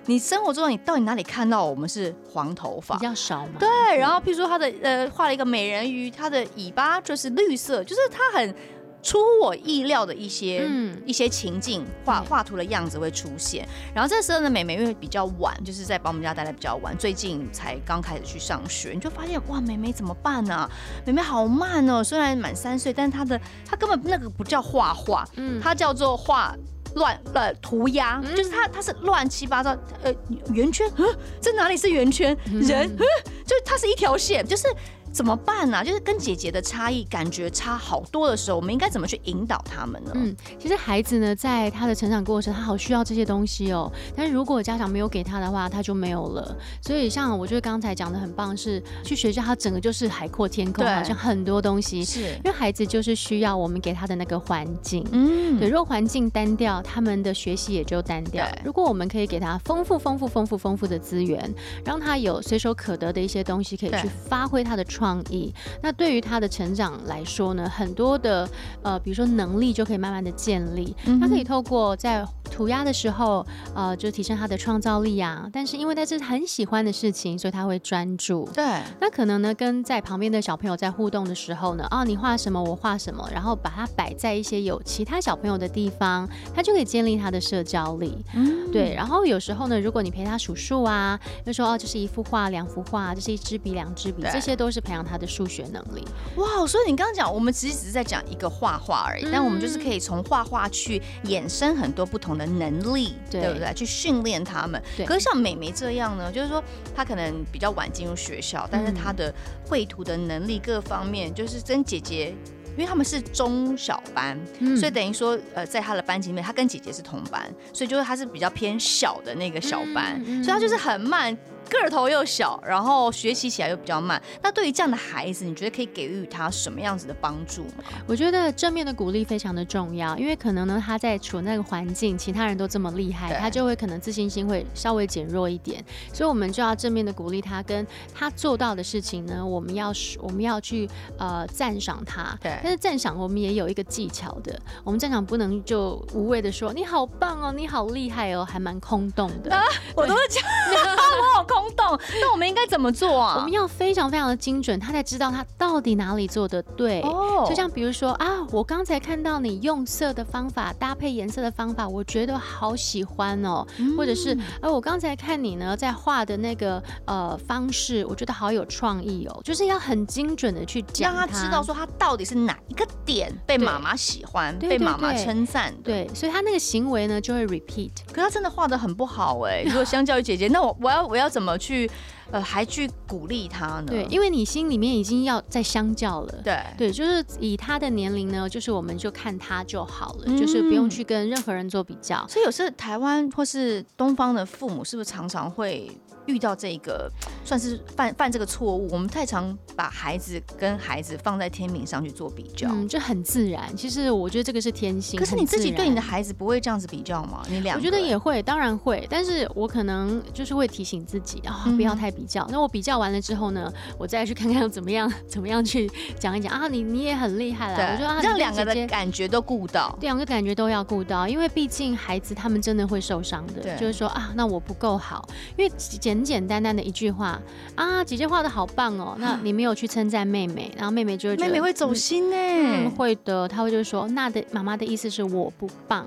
[0.07, 2.97] 你生活中你到底哪里看到我们是黄头发？
[2.97, 3.55] 比较少嘛。
[3.59, 8.55] 对，然后譬如说他的呃画了一个美人鱼，他的尾巴就是绿色，就是他很。
[9.03, 20.71] 出乎我意料的一些、嗯、一些情境画画图的样子会出现，然后这时候呢，美美因为比较晚，就是在把我们家待的比较晚，最近才刚开始去上学，你就发现哇，美美怎么办呢、啊？
[21.05, 26.55] 美美好慢哦，虽然满三岁，但是她的她根本那个不叫画画，嗯，她叫做画
[26.95, 30.15] 乱乱涂鸦，嗯、就是她她是乱七八糟，呃，
[30.53, 31.07] 圆圈，嗯，
[31.43, 32.37] 这哪里是圆圈？
[32.45, 32.99] 人，嗯，
[33.45, 34.69] 就它是一条线，就是。
[35.13, 35.85] 怎么办呢、啊？
[35.85, 40.13] 就是跟姐姐的差异感觉差好多的时候，我们应该怎么去引导他们呢？
[40.15, 43.93] 嗯，其实孩子呢，在他的成长过程，他好需要这些东西哦。
[44.17, 46.57] 但是如果家长没有给他的话，他就没有了。
[46.81, 52.03] 所以像我觉得刚才讲的很棒，是去学校，他整个就是海阔天空，好像很多东西。
[52.03, 55.07] 是因为孩子就是需要我们给他的那个环境。
[55.13, 58.47] 嗯，对，如果环境单调，他们的学习也就单调。
[58.65, 65.02] 如果我们可以给他丰富、丰富、丰富、丰富的资源，让他有随手可得的一些东西，可以去发挥他的创。
[65.03, 68.49] 创意，那对于他的成长来说呢，很多的
[68.83, 70.95] 呃，比如说能力就可以慢慢的建立。
[71.07, 75.49] 嗯、他可以透过在涂鸦的时候，呃，就提升他的创造力啊。
[75.53, 78.49] 但是因为他是很喜欢的事情，所以他会专注。
[78.55, 78.65] 对。
[79.01, 88.17] 那可能呢，跟在旁边的小朋友在互动的时候呢，哦，你画什么，我画什么，然后把它摆在一些有其他小朋友的地方，他就可以建立他的社交力。
[88.35, 88.71] 嗯。
[88.71, 88.95] 对。
[88.95, 96.07] 然后有时候呢，如果你陪他数数啊，就说哦，这是一幅画，两幅画，这是一支笔，两支笔，这些都是培养他的数学能力。
[96.37, 103.73] 哇，所以你刚刚讲，我们其实只是在讲一个画画而已，嗯、但我们就是可以从画画去衍生很多不同的能力，对，对不对？
[103.75, 104.81] 去训练他们。
[105.07, 106.63] 可是像美眉这样呢，就是说
[106.95, 109.35] 她可能比较晚进入学校，但是她的
[109.67, 112.35] 绘图的能力各方面，就是跟姐姐，
[112.77, 121.35] 因为他们是中小班，嗯、所以等于说，呃，在她的班级里面，她跟姐姐是同班，所以就是她是比较偏小的那个小班，嗯嗯、所以她就是很慢。
[121.81, 124.21] 个头又小，然后学习起来又比较慢。
[124.43, 127.85] 那对于这样的孩子，你觉得可以给予他什么样子的帮助吗？
[128.07, 135.85] 我觉得正面的鼓励非常的重要，因为可能呢，他在处那个环境，其他人都这么厉害，他就会可能自信心会稍微减弱一点。
[136.13, 142.37] 所以，我们就要正面的鼓励他，跟他做到的事情呢，我们要我们要去呃赞赏他。
[142.43, 142.59] 对。
[142.63, 149.53] 但是赞赏我们也有一个技巧的，我们赞赏不能就无谓的说你好棒哦，你好厉害哦，还蛮空洞的。
[149.55, 149.63] 啊、
[149.95, 151.62] 我都是讲， 我好空。
[151.63, 153.37] 空洞，那我们应该怎么做啊？
[153.37, 157.01] 我们要非常非常的精准，他才知道他到底哪里做的对。
[157.03, 163.65] 哦，就像比如说啊，我刚才看到你用色的方法，搭配颜色的方法，我觉得好喜欢哦。
[163.79, 169.41] 嗯、或者是，哎、啊，我刚才看你呢在画的那个呃方式，我觉得好有创意哦。
[169.45, 175.73] 就是要很精准的去讲，让他知道说他到底是哪一个点被妈妈喜欢，被妈妈称赞。
[175.85, 177.93] 对，所以他那个行为呢就会 repeat。
[178.13, 179.63] 可他真的画的很不好哎。
[179.65, 181.42] 如果相较于姐姐，那我我要我要怎么？
[181.59, 181.91] 去，
[182.31, 183.87] 呃，还去鼓励他呢？
[183.89, 186.41] 对，因为你心里面已经要在相较了。
[186.43, 192.27] 对，对，就是以他的年龄呢，就是我们就看他就好了，嗯、就是不用去跟任何人做比较。
[192.29, 195.91] 所以有时候台湾或是东方的父母，是不是常常会
[196.27, 197.11] 遇到这个，
[197.45, 198.89] 算是犯犯这个错误？
[198.93, 203.75] 我们太常把孩子跟孩子放在天平上去做比较，嗯，就很自然。
[203.77, 205.19] 其实我觉得这个是天性。
[205.19, 207.43] 可是你自己对你的孩子不会这样子比较吗？
[207.49, 209.07] 你两，我觉得也会，当然会。
[209.11, 212.47] 但是我可能就是会提醒自己啊，不要太比较。
[212.51, 216.69] 那我比较完了之后呢，我再去看看 怎么样，怎么样去讲一讲啊。
[216.69, 223.77] 你你也很厉害了，我觉得让两个的感觉都顾到，两个感觉都要顾到，因为毕竟孩子他们真的会受伤的。
[223.77, 227.41] 就是说啊，那我不够好，因为简简单单的一句话
[227.77, 236.05] 啊，姐姐画的好棒哦，那你没有去称赞妹妹，然后妹妹就会妹妹会走心呢、嗯，会的，她会就说那的妈妈的意思是我不棒，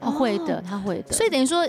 [0.00, 1.66] 哦、会的，她会的，所以等于说。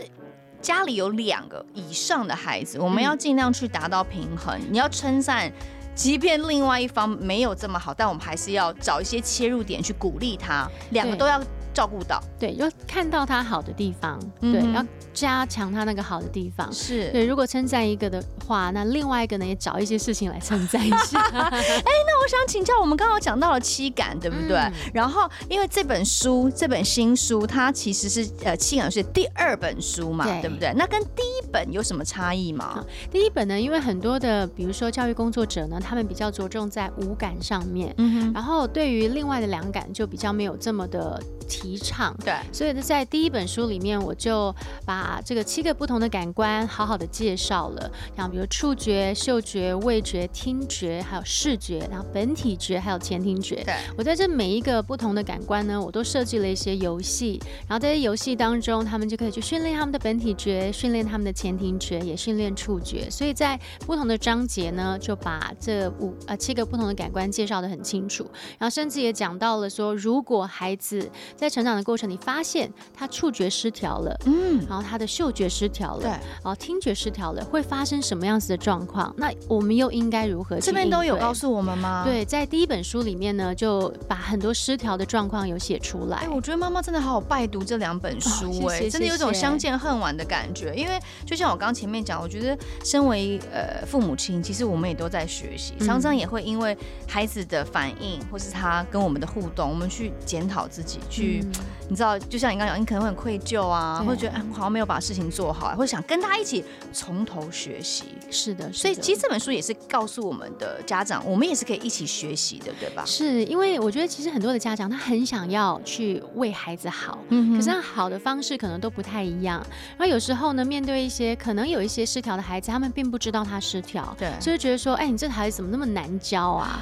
[0.62, 4.56] 家里有两个以上的孩子，我们要尽量去达到平衡。
[4.60, 5.52] 嗯、你要称赞
[5.96, 11.42] 即便另外一方没有这么好，但我们还是要找一些切入点去鼓励他，两个都要。
[11.74, 17.26] 照顾到，对，要看到他好的地方，嗯、对，要加强他那个好的地方，是对。
[17.26, 21.20] 如果称赞一个的话，那另外一个呢，也找一些事情来称赞一下。
[21.32, 24.58] 哎、欸，那我想请教，我们刚刚讲到了七感，对不对？
[24.58, 30.74] 嗯、然后，因为这本书，这本新书，它其实是呃七感是第二本书嘛，对，对不对？
[30.76, 32.84] 那跟第一本有什么差异吗？
[33.12, 41.22] 第一本呢，因为很多的，比如说教育工作者呢，他们比较着重在五感上面，嗯哼，然后对于另外的两感就比较没有这么的。
[41.52, 42.16] 提倡。
[42.24, 53.62] 对，所以呢，在第一本书里面，我就把这个七个不同的感官好好的介绍了，像比如触觉、嗅觉、味觉、听觉，还有视觉，然后本体觉，还有前庭觉。
[53.66, 57.38] 对，我在这每一个不同的感官呢，我都设计了一些游戏，
[57.68, 63.10] 然后在这游戏当中，他们就可以去训练他们的本体觉，训练他们的前庭觉，也训练触觉。
[63.10, 68.24] 所以在不同的章节呢，就把这五呃七个不同的感官介绍的很清楚，
[68.58, 71.10] 然后甚至也讲到了说，如果孩子
[71.42, 79.12] 在成长的过程，你发现他触觉失调了，嗯，然后他的嗅觉失调了，对，然后听觉失调了，会发生什么样子的状况？
[79.18, 80.60] 那我们又应该如何？
[80.60, 82.04] 这边都有告诉我们吗？
[82.06, 86.18] 对，在第一本书里面呢，就把很多失调的状况有写出来。
[86.20, 90.76] 哎，我觉得妈妈真的好好拜读这两本书，哎、哦，真的有种相见恨晚的感觉。
[90.76, 96.78] 因为就像我刚前面讲，我觉得身为呃父母亲，其实我们也都在学习，常常也会因为
[97.08, 101.31] 孩子的反应，或是他跟我们的互动，我们去检讨自己，去。
[101.40, 101.52] 嗯、
[101.90, 108.06] 你知道，就像你刚刚讲，你可能会很愧疚啊，或者觉得哎，我好像没有把事情做好，或者想跟他一起从头学习。
[108.30, 113.04] 是的，是的，所以其实这本书也是告诉我们的家长，我们也是可以一起学习的，对吧？
[113.06, 119.66] 是因为我觉得其实很多的家长他很想要去为孩子好，嗯，可是他好的方式可能都不太一样。
[119.98, 126.80] 然后有时候呢，面对一些可能有一些失调的孩子，他们并不知道他失调，对，所以觉得说，哎，你这孩子怎么那么难教啊？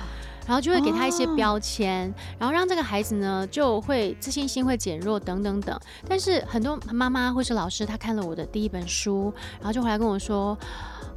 [0.49, 5.79] 然后就会给他一些标签，哦、然后让这个孩子呢就会自信心会减弱等等等。
[6.07, 10.57] 但是很多妈妈或是老师，他看了我的第一本书，然后就回来跟我说。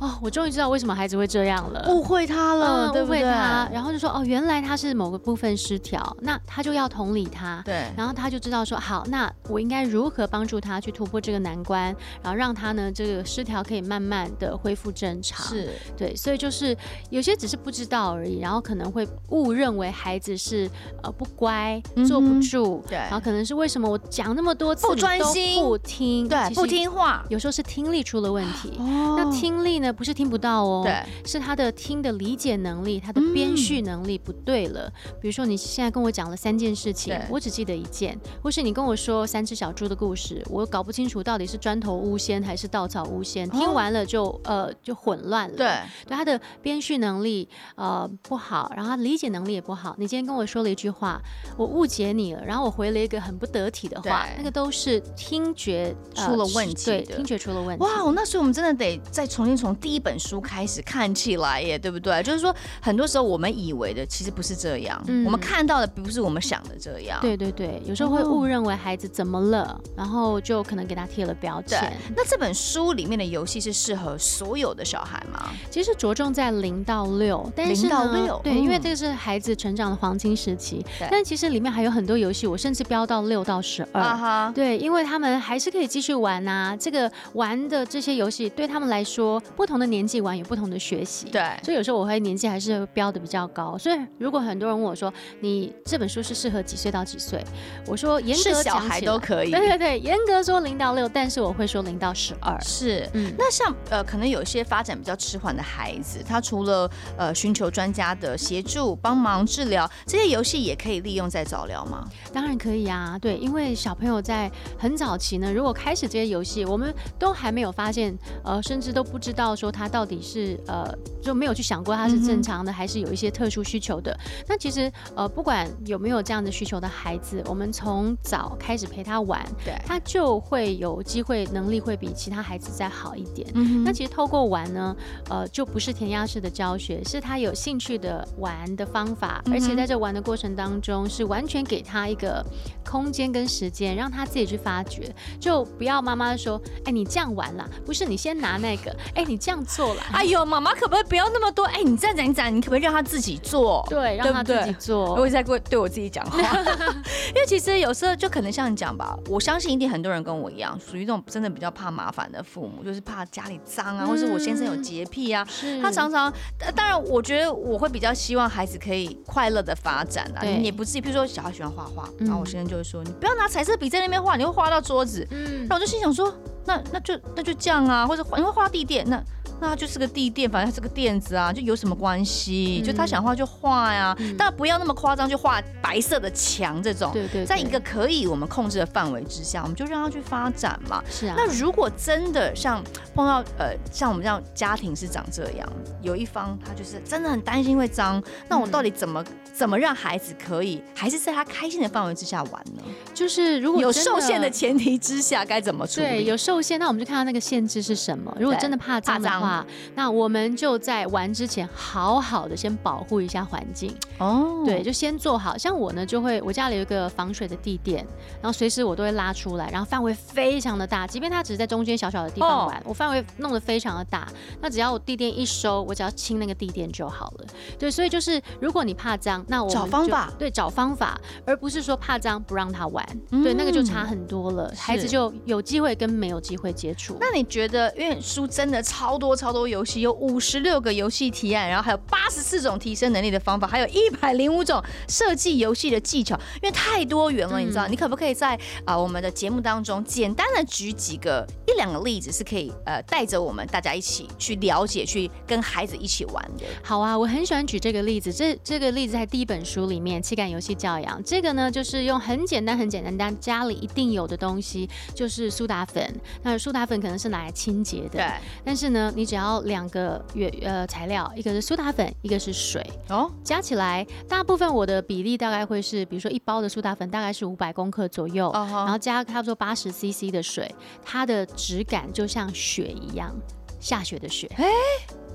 [0.02, 15.70] 哦，我终于知道为什么孩子会这样了，误会他了，嗯、误会他，然后就说哦，原来他是某个部分失调，那他就要同理他，对，然后他就知道说好，那我应该如何帮助他去突破这个难关，然后让他呢这个失调可以慢慢的恢复正常，是。
[15.96, 16.76] 对，所以就是
[17.10, 20.68] 有些只是不知道而已，然后可能会误认为孩子是
[21.04, 29.91] 呃不乖，坐不住，对、嗯，然后可能是为什么我讲那么多次不专心不听，对，不听话，有时候是听力出了问题，哦、那听力呢？
[29.92, 34.92] 不是听不到哦，对，是他的听的理解能力，他的编序能力不对了。
[35.06, 45.56] 嗯、比如说，你现在跟我讲了三件事情，我只记得一件；或是你跟我说三只小猪的故事，我搞不清楚到底是砖头屋先还是稻草屋先，听完了就、哦、呃就混乱了。
[45.56, 45.66] 对，
[46.06, 49.94] 对，他的编序能力呃不好，然后他理解能力也不好。
[49.98, 51.20] 你今天跟我说了一句话，
[51.56, 57.84] 我误解你了，然后我回了一个很不得体的话，那个都是听觉、呃、出了问题，对，听觉出了问题。
[57.84, 62.22] 哇，那所以我们真的得再重新从第一本书开始看起来耶，对不对？
[62.22, 67.18] 就是说，很多时候我们以为的其实不是这样，嗯、我们看到的不是我们想的这样。
[67.22, 71.90] 对对对，有时候会误认为孩子怎么了，哦、然后就可能给他贴了标签。
[72.14, 75.50] 那这本书里面的游戏是适合所有的小孩吗？
[75.70, 80.84] 其实着重在零到六，但是零到六，对，嗯、因为这个是孩子成长的黄金时期。
[81.10, 84.02] 但其实里面还有很多游戏，我甚至标到六到十二。
[84.02, 86.76] 啊哈，对，因为他们还是可以继续玩啊。
[86.76, 93.76] 这个玩的这些游戏对他们来说，不同的年纪玩有不同的学习，对，所以有时候我会年纪还是标的比较高。
[93.78, 97.42] 所以如果很多人问我说，你这本书是适合几岁到几岁？
[97.86, 99.50] 我说严格小孩都可以。
[99.50, 102.58] 对对对，严格说零到六，但是我会说零到十二。
[102.60, 112.06] 是，嗯，那像呃，可能有一些发展比较迟缓的孩子，他除了呃寻求专家的协助帮忙治疗，这些游戏也可以利用在早疗吗？
[112.32, 120.92] 当然可以啊，对，因为小朋友在很早期呢，如果开始这些游戏，我们都还没有发现，呃，甚至都不知道说他到底是呃。
[121.22, 124.18] 就没有去想过他是正常的，还是有一些特殊需求的。
[124.48, 133.48] 那其实呃，不管有没有这样的需求的孩子，我们从早开始陪他玩，对，他就会有机会能力会比其他孩子再好一点。
[133.54, 134.96] 嗯，那其实透过玩呢，
[135.30, 142.44] 呃，就不是填鸭式的教学，是他有兴趣的玩的方法，而且在这玩的过程当中，是完全给他一个
[142.84, 145.14] 空间跟时间，让他自己去发掘。
[145.38, 150.02] 就不要妈妈说，哎，你这样玩啦，不是你先拿那个，哎，你这样做了。
[150.12, 151.64] 哎呦，妈妈可不可以不要那么多？
[151.64, 153.84] 哎，你这样讲，你讲，你可不可以让他自己做？
[153.90, 155.16] 对，让他自己做。
[155.16, 156.38] 我在对对我自己讲话，
[157.34, 166.32] 因为其实有时候就可能像你讲吧，我相信一定很多人跟我一样，属于这种真的比较怕麻烦的父母，就是怕家里脏啊，嗯、或是我先生有洁癖啊，是他常常，
[166.76, 176.32] 当然我觉得我会比较希望孩子可以快乐的发展啊，你也不至于，比如说小孩喜欢画画，嗯、然后我先生就会说，你不要拿彩色笔在那边画，你会画到桌子，嗯，那我就心想说。
[176.64, 179.22] 那那就那就这样啊，或者因为花地点，那
[179.62, 182.80] 那它就是个地垫，反正它是个垫子啊，就有什么关系？
[182.82, 187.12] 嗯、就他想画就画呀，嗯、但不要那么夸张，就画白色的墙这种。
[187.12, 191.00] 对，对对，在一个可以我们控制的范围之下，我们就让他去发展嘛。
[191.08, 191.34] 是啊。
[191.36, 192.82] 那如果真的像
[193.14, 202.82] 碰到呃像我们这样家庭是长这样，有一方他就是真的很担心会脏，那我到底怎么、嗯、怎么让孩子可以还是在他开心的范围之下玩呢？
[203.14, 206.06] 就是如果有受限的前提之下，该怎么处理？
[206.06, 208.36] 对，有受限，那我们就看到那个限制是什么。
[208.40, 209.51] 如果真的怕脏的话，
[209.94, 213.94] 那我们就在玩之前好好的先保护一下环境。
[214.18, 215.58] 哦，对，就先做好。
[215.58, 218.06] 像我呢，就会我家里有一个防水的地垫，
[218.40, 224.28] 然后随时我都会拉出来，然后范围非常的大，即便它只是在中间小小的地方玩，我范围弄得非常的大。
[224.60, 227.46] 那只要我地垫一收，我只要清那个地垫就好了。
[227.78, 233.04] 对，所以就是如果你怕脏，那我们找方法，对，找方法，而不是说怕脏不让他玩。
[233.42, 237.16] 对，那个就差很多了，孩子就有机会跟没有机会接触。
[237.20, 247.88] 那你觉得，因为书真的超多超多游戏，有五十六个游戏提案，然后还有八十四种提升能力的方法，还有一百零五种设计游戏的技巧，因为太多元了，你知道？
[247.88, 256.64] 你可不可以在啊我们的节目当中简单的举几个一两个例子，是可以呃带着我们大家一起去了解，去跟孩子一起玩的？
[256.84, 263.32] 好啊，我很喜欢举这个例子，这这个例子在第一本书里面《七感游戏教养》，这个呢就是用很简单很简单但。
[263.40, 268.26] 家里一定有的东西就是苏打粉，那苏打粉可能是拿来清洁的，对。
[268.64, 283.34] 但是呢，你只要两个原呃材料，一个是苏打粉，一个是水，哦，加起来大部分我的比例大概会是，比如说一包的苏打粉大概是五百公克左右，哦、然后加差不多八十 CC 的水，它的质感就像雪一样，
[283.80, 284.66] 下雪的雪，哎。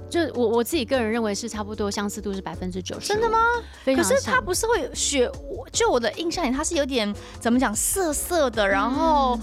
[0.10, 3.10] 就我我自己个人认为是差不多相似度是百分之九十。
[3.10, 3.38] 真的吗？
[3.84, 5.30] 可是它不是会雪，
[5.73, 9.36] 就我的印象里它是有点怎么讲涩涩的，然后。
[9.36, 9.41] 嗯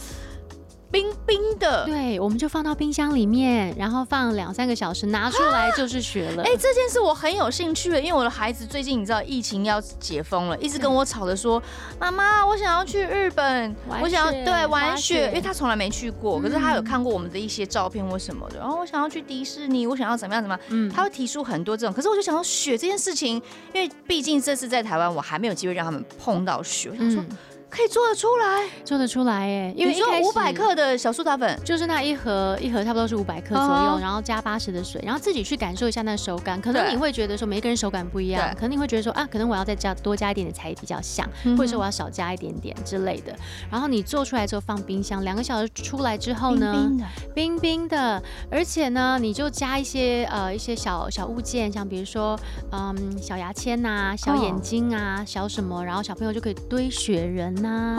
[0.95, 6.45] 冰冰的，对，我们就放到冰箱里面，然后放两三个小时，拿出来就是雪了。
[6.45, 11.61] 哎、欸，这件事我很有兴趣，因为我的孩子最近你知道疫情要解封了，一直跟我吵着说，
[11.99, 27.21] 妈妈，我想要去日本，我想要对玩雪，因为他从来没去过，可是他有看过我们的一些照片或什么的，然后我想要去迪士尼，我想要怎么样怎么样，嗯，他会提出很多这种，可是我就想到雪这件事情，因为毕竟这次在台湾，我还没有机会让他们碰到雪，我想说。
[27.21, 27.37] 嗯
[27.75, 29.75] 可以做得出来，做得出来哎！
[29.77, 36.61] 因为说五百克的小苏打粉，就是那一盒一盒差不多是五百克左右，然后加八十的水，然后自己去感受一下那手感。
[36.61, 43.35] 可能你会觉得说每个人手感不一样，可能你会觉得说啊，可能我要再加多加一点点才比较像，或者说我要少加一点点之类的。
[43.69, 52.39] 然后你做出来之后放冰箱两个小时，出来之后呢，冰冰的，冰冰的，而且呢，你就加一些呃一些小小物件，像比如说
[52.71, 57.97] 嗯小牙签呐、小眼睛啊、小什么，然后小朋友就可以堆雪人呐。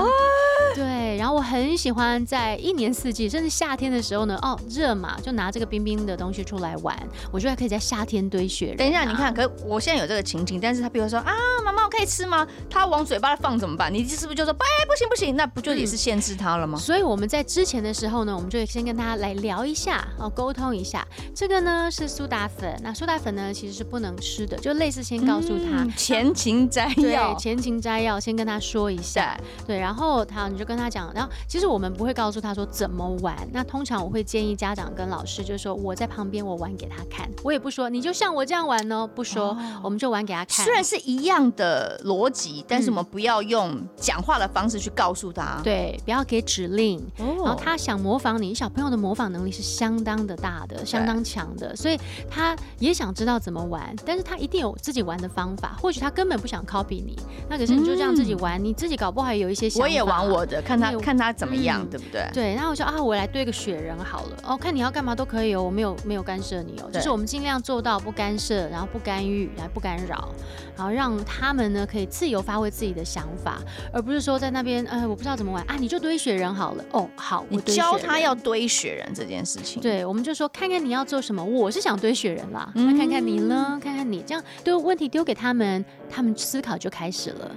[0.76, 6.98] 对，然后我很喜欢在一年四季，甚至夏天的时候呢，哦，热嘛，就拿这个冰冰的东西出来玩。
[7.32, 8.78] 我觉得可以在夏天堆雪人。
[8.78, 12.46] 等一下，你看，可我现在有这个情景，但是他比如说啊，妈妈，我可以吃吗？
[12.70, 13.94] 他往嘴巴放怎么办？
[13.94, 16.78] 你是不是就说，哎，不行不行，那不就也是限制他了吗？
[16.78, 21.08] 嗯，所以我们在之前的时候呢，我们就先跟他来聊一下，哦，沟通一下。
[21.34, 31.12] 这个呢是苏打粉，那苏打粉呢其实是不能吃的，就类似先告诉他，嗯，前情摘要，对，前情摘要，先跟他说一下，对，然后他你就跟他讲。
[31.14, 40.66] 然后其实我们不会告诉他说怎么玩，那通常我会建议家长跟老师就是说我在旁边我玩给他看，我也不说你就像我这样玩哦，不说，哦、我们就玩给他看。
[40.66, 47.00] 虽然是一样的逻辑，但是我们不要用讲话的方式去告诉他，对，不要给指令。
[47.20, 55.78] 哦、然后他想模仿你，小朋友的模仿能力是相当的大的，相当强的，所以他也想知道怎么玩，但是他一定有自己玩的方法。
[55.82, 57.18] 或许他根本不想 copy 你，
[57.50, 59.84] 那可是你就这样自己玩，嗯、你自己搞不好也有一些想法。
[59.86, 60.92] 我也玩我的，看他。
[61.06, 62.28] 看他怎么样，嗯、对不对？
[62.34, 64.38] 对，然后我说啊，我来堆个雪人好了。
[64.44, 70.30] 哦，看你要干嘛都可以哦，我没有没有干涉你哦，就是我们尽量做到不干涉，然后不干预，然后不干扰，
[70.76, 73.60] 然后让他们呢可以自由发挥自己的想法，
[73.94, 76.84] 而不是说在那边，呃，我不知道怎么玩啊，你就堆雪人好了。
[76.92, 79.80] 哦，好，我教他要堆雪人这件事情。
[79.80, 83.80] 对，我们就说看看你要做什么，我是想堆雪人啦，嗯、那看看你呢？
[83.84, 87.52] 看看你这样丢问题丢给他们，他们思考就开始了。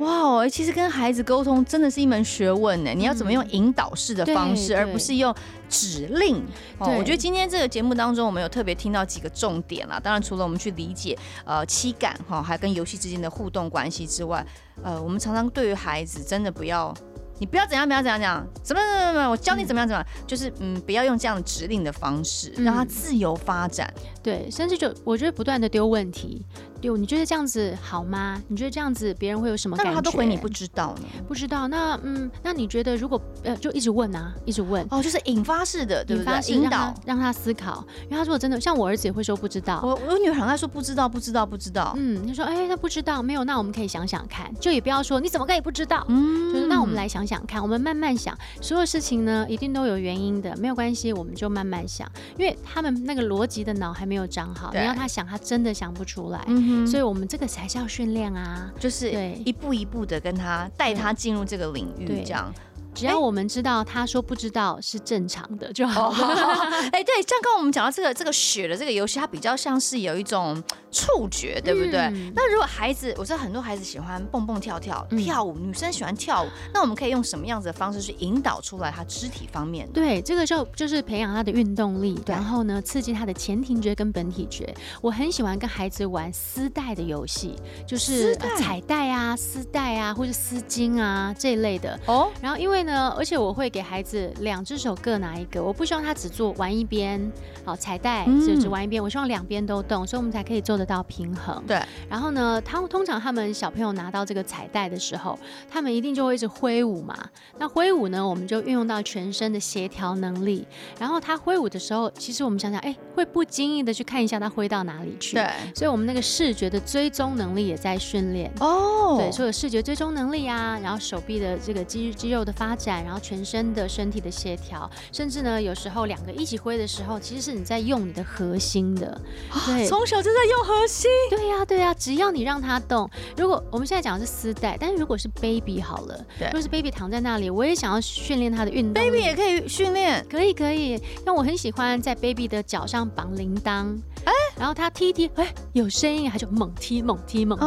[0.00, 2.90] 哇，哦其实跟孩子沟通真的是一门学问呢。
[2.94, 5.34] 你要怎么用引导式的方式，而不是用
[5.68, 6.36] 指令？
[6.78, 10.00] 哦，我觉得今天这个节目当中，我们有特别听到几个重点啦。
[10.02, 14.44] 当然，除了我们去理解呃七感哈，还跟游戏之间的互动关系之外，
[14.82, 16.94] 呃，我们常常对于孩子真的不要。
[17.38, 23.90] 你不要怎样，不要怎样讲，怎么怎么怎么，我教你怎么样怎么就是嗯，不要用这样的指令的方式，让他自由发展。
[23.96, 26.44] 嗯、对，甚至就我觉得不断的丢问题，
[26.80, 28.40] 丢你觉得这样子好吗？
[28.48, 29.90] 你觉得这样子别人会有什么感觉？
[29.90, 31.02] 但他都回你不知道呢？
[31.26, 31.66] 不知道。
[31.68, 36.54] 那嗯，那你觉得如果呃，就一直问啊，一直问哦，就是引发式的，对不对？
[36.54, 37.84] 引导让，让他思考。
[38.04, 39.80] 因为他说真的，像我儿子也会说不知道。
[39.82, 41.94] 我我女儿很爱说不知道，不知道，不知道。
[41.96, 46.04] 嗯，他说哎，他不知道，没有，那我们可以想想看，就也不要说你怎么可以不知道？
[46.08, 48.10] 嗯，就是那我们来想想看，我们慢慢。
[48.10, 52.06] 想所有事情呢，一定都有原因的，没有关系，我们就慢慢想，
[52.36, 59.12] 因为他们那个逻辑的脑还没有长好，你要他想，他真的想不出来，嗯、所以我们这个才是要训练啊，就是
[59.44, 62.52] 一步一步的跟他带他进入这个领域，这样。
[62.92, 66.10] 只要我们知道他说不知道是正常的就好。
[66.10, 66.16] 了。
[66.90, 70.60] 哎、欸，对，像刚刚我们讲到这个这个雪的这个游戏，它比较像是有一种
[70.90, 72.00] 触觉，对不对？
[72.00, 79.88] 嗯、那如果孩子，我知道很多孩子喜欢蹦蹦跳跳跳舞，女生喜欢跳舞，那我们可以用什么样子的方式去引导出来他肢体方面？
[79.92, 84.74] 对，这个就就是培养他的运动力，然后呢，刺激他的前庭觉跟本体觉。
[85.00, 87.54] 我很喜欢跟孩子玩丝带的游戏，
[87.86, 91.96] 就是彩带啊、丝带啊，或者丝巾啊这一类的。
[92.06, 92.80] 哦，然后因为。
[92.80, 97.30] 呢，而且我会给孩子两只手各拿一个，我不希望他只做玩一边，
[97.62, 101.62] 好彩带只只玩一边，我希望两边都动，所以我们才可以做得到平衡。
[101.66, 101.78] 对，
[102.08, 107.16] 然后呢，他通常他们小朋友拿到这个彩带的时候，他们一定就会一直挥舞嘛。
[107.58, 110.66] 那挥舞呢，我们就运用到全身的协调能力。
[110.98, 115.34] 然后他挥舞的时候，其实我们想想，哎，会不经意的去看一下他挥到哪里去。
[115.34, 118.50] 对，所以我们那个视觉的追踪能力也在训练。
[118.60, 122.50] 哦，对，所以有视觉追踪能力啊，然后手臂的这个肌肌肉的。
[122.60, 129.18] 发展，然后全身的身体的协调，甚至呢，有时候两个一起挥的时候，其实是你在用你的核心的。
[129.64, 131.10] 对，从小就在用核心。
[131.28, 133.08] 对呀，对呀，只要你让他动。
[133.36, 139.02] 如果我们现在讲的是丝带，但是如果是 baby 好了，对，如果是 baby 躺在那里，我也想要训练他的运动。
[139.02, 141.00] baby 也可以训练，可以可以。
[141.24, 147.64] 那我很喜欢在 baby 的脚上绑铃铛，哎，然后他踢踢，哎，有声音，他就猛踢猛踢猛踢，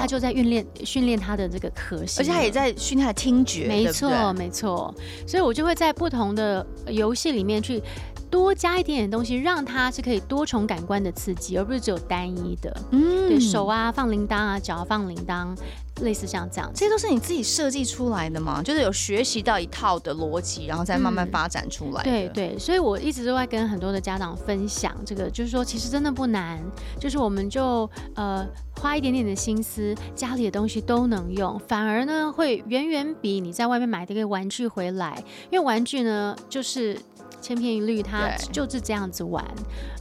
[0.00, 4.10] 他就在训练训练他的这个核心，而且他也在训练他的听觉，没错。
[4.40, 4.94] 没错，
[5.26, 7.82] 所以我就会在不同的游戏里面去
[8.30, 12.74] 多加一点点东西，让它是可以多重感官的刺激，而不是只有单一的。
[12.92, 15.56] 嗯，对手啊放铃铛啊，脚放铃铛，
[16.02, 18.62] 类似像这样，这些都是你自己设计出来的嘛？
[18.62, 22.02] 就是有学习到一套的逻辑，然后再慢慢发展出来。
[22.02, 22.04] 嗯。
[22.04, 26.62] 对对，所以我一直都在跟很多的家长分享这个，就是说其实真的不难，
[26.98, 28.46] 就是我们就呃。
[28.80, 36.98] 花一点点的心思，家里的东西都能用，反而呢会远远比你在外面买的一个玩具回来，因为玩具呢就是。
[37.40, 39.44] 千篇一律，它就是这样子玩。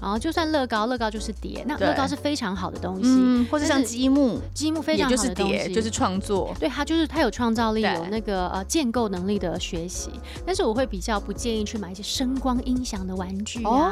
[0.02, 6.56] 然后就算乐高，乐高就是叠，那乐高是非常好的东西，嗯、或者像积木，积木非常好的东西，就是创作。
[6.60, 10.12] 对，它就是它有创造力，有那个呃建构能力的学习。
[10.46, 13.70] 但是我会比较不建议去买一些声光音响的玩具啊。
[13.70, 13.92] 哦、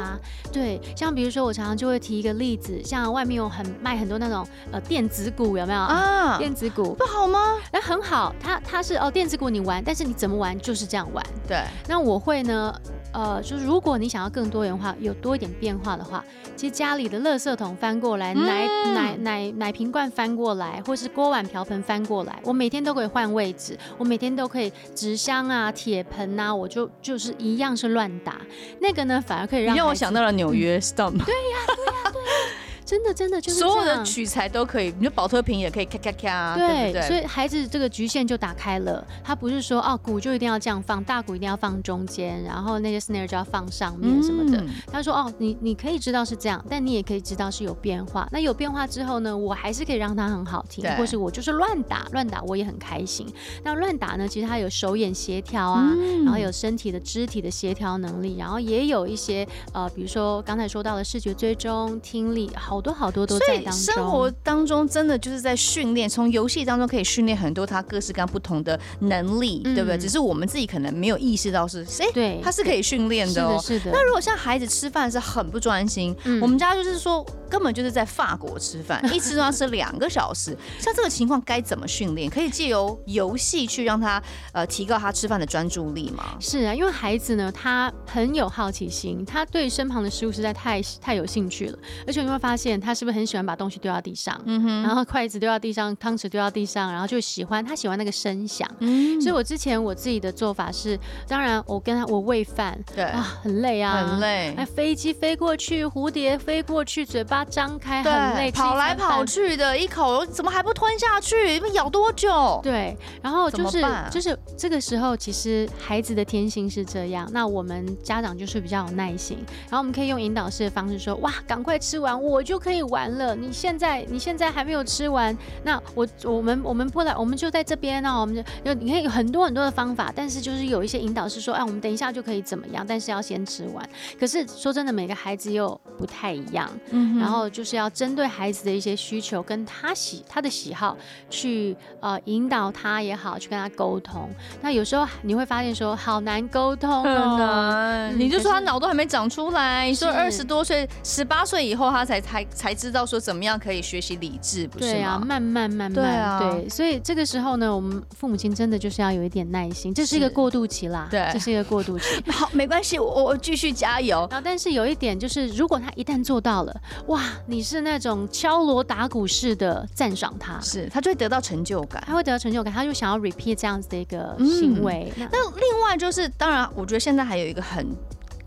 [0.52, 6.38] 对，像比如说我常常就会提一个例子，像外面有很卖很多那种呃电子鼓，有没有啊？
[6.38, 7.56] 电子鼓不好吗？
[7.70, 11.24] 那很好，它它是哦电子鼓你玩，但是你怎么玩就是这样玩。
[11.46, 12.74] 对，那我会呢。
[13.12, 16.24] 呃，就是如果你想要更多元化，有多一点变化的话，
[16.56, 28.40] 其实家里的垃圾桶翻过来，奶奶奶奶瓶罐翻过来，或是锅碗瓢盆翻过来，我每天都可以换位置，我每天都可以纸箱啊、铁盆啊，我就就是一样是乱打，
[28.80, 31.24] 那个呢反而可以让让我想到了纽约 Stomp。
[31.24, 32.57] 对呀，对呀，对呀。
[32.88, 37.02] 真的，真的就是所有的取材都可以，你说保特瓶也可以咔咔咔，对，对？
[37.02, 44.58] 所以孩子这个局限就打开了，他不是说哦鼓就一定要这样放，大鼓一定要放中间，然后那些 snare 就要放上面什么的。
[44.62, 48.26] 嗯、他说哦，你你可以知道是这样，但你也可以知道是有变化。
[48.32, 53.26] 那有变化之后呢，我还是可以让它很好听，或是我就是乱打乱打，我也很开心。
[53.62, 63.58] 那乱打呢，其实它有手眼协调啊，嗯、然后有身体的肢体的协调能力，然后也有一些呃，比如说刚才说到的视觉追踪、听力，好多好多都在。
[63.70, 69.98] 生活当中真的就是在训练，从游戏当中可以训练很多他各式各样不同的能力，嗯、对不对？
[69.98, 73.58] 只是我们自己可能没有意识到是，哎，对，他是可以训练的哦。
[73.60, 73.90] 是的，是的。
[73.92, 80.56] 那如果像孩子吃饭是很不专心，嗯、我们家就是说根本就是在法国吃饭， 一吃都要吃两个小时。
[80.78, 82.30] 像这个情况该怎么训练？
[82.30, 84.22] 可以借由游戏去让他
[84.52, 86.36] 呃提高他吃饭的专注力吗？
[86.40, 92.67] 是啊，因为孩子呢，他很有好奇心，他对身旁的食物实在太太有兴趣了，而且你会发现。
[92.68, 98.68] 现他是不是很喜欢把东西丢到地上，嗯哼，然后筷子丢到地上，汤匙丢到地上，然后就喜欢他喜欢那个声响。
[98.80, 104.54] 嗯，所以我之前我自己的做法是，当然我跟他我喂饭，对啊，很累啊，很累。
[104.56, 111.58] 哎，飞机飞过去，蝴蝶飞过去，嘴巴张开，很累，跑来跑去的，一口怎么还不吞下去？
[111.72, 112.60] 咬多久？
[112.62, 123.34] 对，然后就是就是这个时候，其实孩子的天性是这样，那我们家长就是比较有耐心，然后我们可以用引导式的方式说，哇，赶快吃完，我就可以玩了。
[123.36, 133.88] 你现在你现在还没有吃完，那我我们我们不来，我们就在这边呢，我们就有你可以有很多很多的方法，但是就是有一些引导是说，哎，我们等一下就可以怎么样，但是要先吃完。
[134.18, 140.96] 可是说真的，每个孩子又不太一样，嗯，然后就是要针对孩子的一些需求跟他喜他的喜好
[141.30, 144.28] 去呃引导他也好，去跟他沟通。
[144.62, 154.92] 那有时候你会发现说好难沟通哦，你就说他脑都还没长出来，你说二十多岁、十八岁以后他才才才知道说怎么样可以学习理智，不是吗？
[154.92, 162.04] 对啊，慢慢慢慢，对啊，对，所以这个时候呢，我们父母亲真的就是要有一点耐心，这是一个过渡期啦，对，这是一个过渡期。
[162.30, 164.26] 好，没关系，我我继续加油。
[164.30, 175.12] 然后，但是有一点就是，如果他一旦做到了，哇，你是那种敲锣打鼓式的赞赏他，是他就会得到成就感，他会得到成就感，他就想要 repeat 这样子的一个行为。
[175.16, 177.86] 嗯、那另外就是，当然，我觉得现在还有一个很。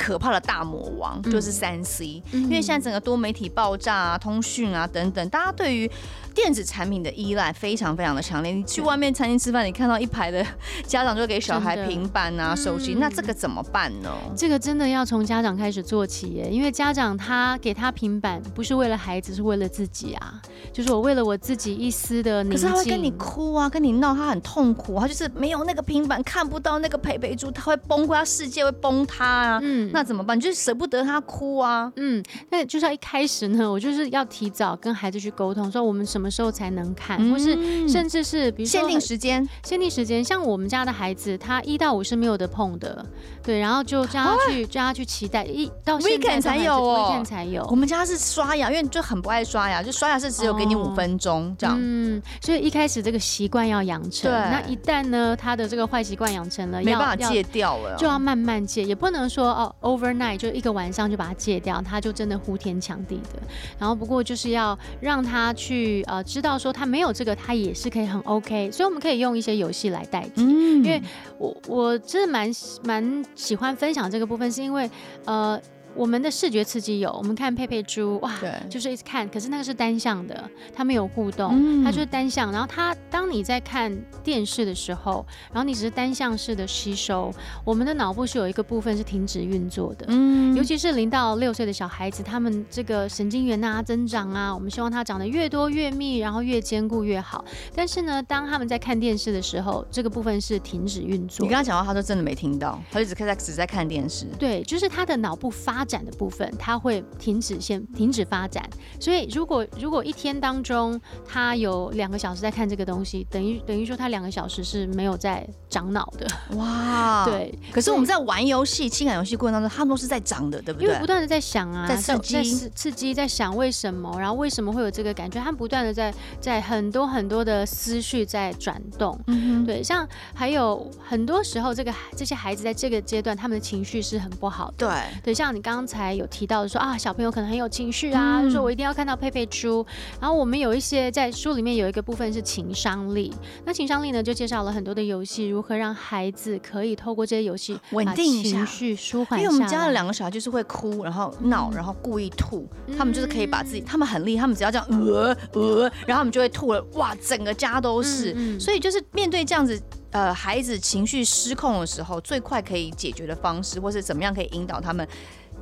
[0.02, 5.90] 可怕的大魔王就是三 C，嗯，因为现在整个多媒体爆炸啊、通讯啊等等，大家对于
[6.34, 8.52] 电子产品的依赖非常非常的强烈。
[8.52, 10.44] 你去外面餐厅吃饭，你看到一排的
[10.88, 14.10] 家长就给小孩平板啊、手机，那这个怎么办呢？
[14.36, 20.42] 这个真的要从家长开始做起耶，因为家长他给他平板不是为了孩子，是为了自己啊。
[20.74, 29.60] 就是我为了我自己一丝的宁静，可是他会跟你哭啊，跟你闹，他很痛苦，他就是没有那个平板，看不到那个佩佩猪，他会崩溃，他世界会崩塌啊。
[29.62, 29.91] 嗯。
[29.94, 30.38] 那怎么办？
[30.38, 31.92] 你就是舍不得他哭啊。
[31.96, 40.24] 嗯，那就是要一开始呢，我就是要提早跟孩子去沟通，说我们什么时候才能看，嗯、或是甚至是比如说限定时间，限定时间。
[40.24, 43.06] 像我们家的孩子，他一到五是没有的碰的，
[43.44, 47.66] 对，然后就叫他去，叫他去期待一到 weekend 才有哦，weekend 才有。
[47.70, 51.78] 我们家是刷牙，因为就很不爱刷牙，就刷牙是只有给你五分钟、哦、这样。
[51.80, 54.30] 嗯，所以一开始这个习惯要养成。
[54.30, 60.38] 对，那一旦呢，他的这个坏习惯养成了，没办法戒掉了，就要慢慢戒，也不能说哦，overnight。
[60.38, 63.42] 就一个晚上就把它戒掉，他就真的呼天抢地的。
[63.78, 68.72] 然后不过就是要让他去呃知道说他没有这个，他也是可以很 OK。
[68.72, 70.44] 所以我们可以用一些游戏来代替。
[70.44, 71.02] 嗯，因为
[71.38, 72.50] 我我真的蛮
[72.84, 74.90] 蛮喜欢分享这个部分，是因为
[75.26, 75.60] 呃。
[75.96, 82.52] 我们的视觉刺激有，我们看佩佩猪，哇，对，就是一直看，可是那个是单向的，它没有互动，嗯、它就是单向。
[82.52, 87.32] 然后它，当你在看电视的时候，然后你只是单向式的吸收，
[87.66, 97.44] 我们的脑部是有一个部分是停止运作的，嗯，尤其是零到六岁的小孩子，他们这个神经元啊增长啊，我们希望它长得越多越密，然后越坚固越好。
[97.76, 101.46] 但是呢，当他们在看电视的时候，这个部分是停止运作。
[101.46, 104.26] 你刚刚讲话，他都真的没听到，他就只在只在看电视。
[104.40, 105.81] 对，就是他的脑部发。
[105.82, 108.64] 发展的部分，它会停止先停止发展，
[109.00, 116.28] 所以如果如果一天当中他有两个小时在看这个东西，等于等于说他两个小时是没有在长脑的。
[116.56, 117.58] 哇， 对。
[117.72, 120.88] 可是我们在玩游戏、情感游戏过程当中，他们都是在长的，对不对？
[120.88, 129.20] 因为不断的在想啊，在刺激，在刺激，在想为什么，然后为什么会有这个感觉，他们不断的在在很多很多的思绪在转动。
[129.26, 134.88] 嗯，对，像还有很多时候，这个这些孩子在这个阶段，他们的情绪是很不好的。
[134.88, 135.71] 对，对，像你刚。
[135.72, 139.86] 刚才有提到说啊，小朋友可能很有情绪啊，嗯、就说我一定要看到佩佩猪。
[140.20, 143.34] 然后我们有一些在书里面有一个部分是情商力，
[143.66, 149.40] 那情商力呢就介绍了很多的游戏，如何让孩子可以透过这些游戏稳定情绪、舒缓。
[149.40, 158.60] 因为我们家的两个小孩就是会哭，然后闹，然后故意吐，嗯、他们就是可以把自己，他们很厉害，他们只要这样呃呃，然后他们就会吐了，哇，整个家都是。
[158.60, 165.08] 所以就是面对这样子呃孩子情绪失控的时候，最快可以解决的方式，或是怎么样可以引导他们。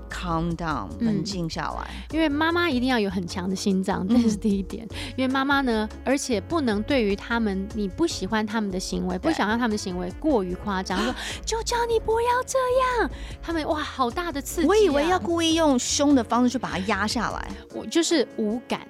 [0.09, 1.87] Calm down，冷静下来。
[1.87, 4.85] 嗯，因为妈妈一定要有很强的心脏，这是第一点。
[4.89, 11.13] 嗯、因为妈妈呢，而且不能对于他们，你不喜欢他们的行为，不想让他们的行为过于夸张， 说
[11.45, 12.57] 就叫你不要这
[12.99, 13.09] 样。
[13.41, 14.69] 他们哇，好大的刺激啊！
[14.69, 18.81] 我以为要故意用凶的方式去把它压下来，我就是无感。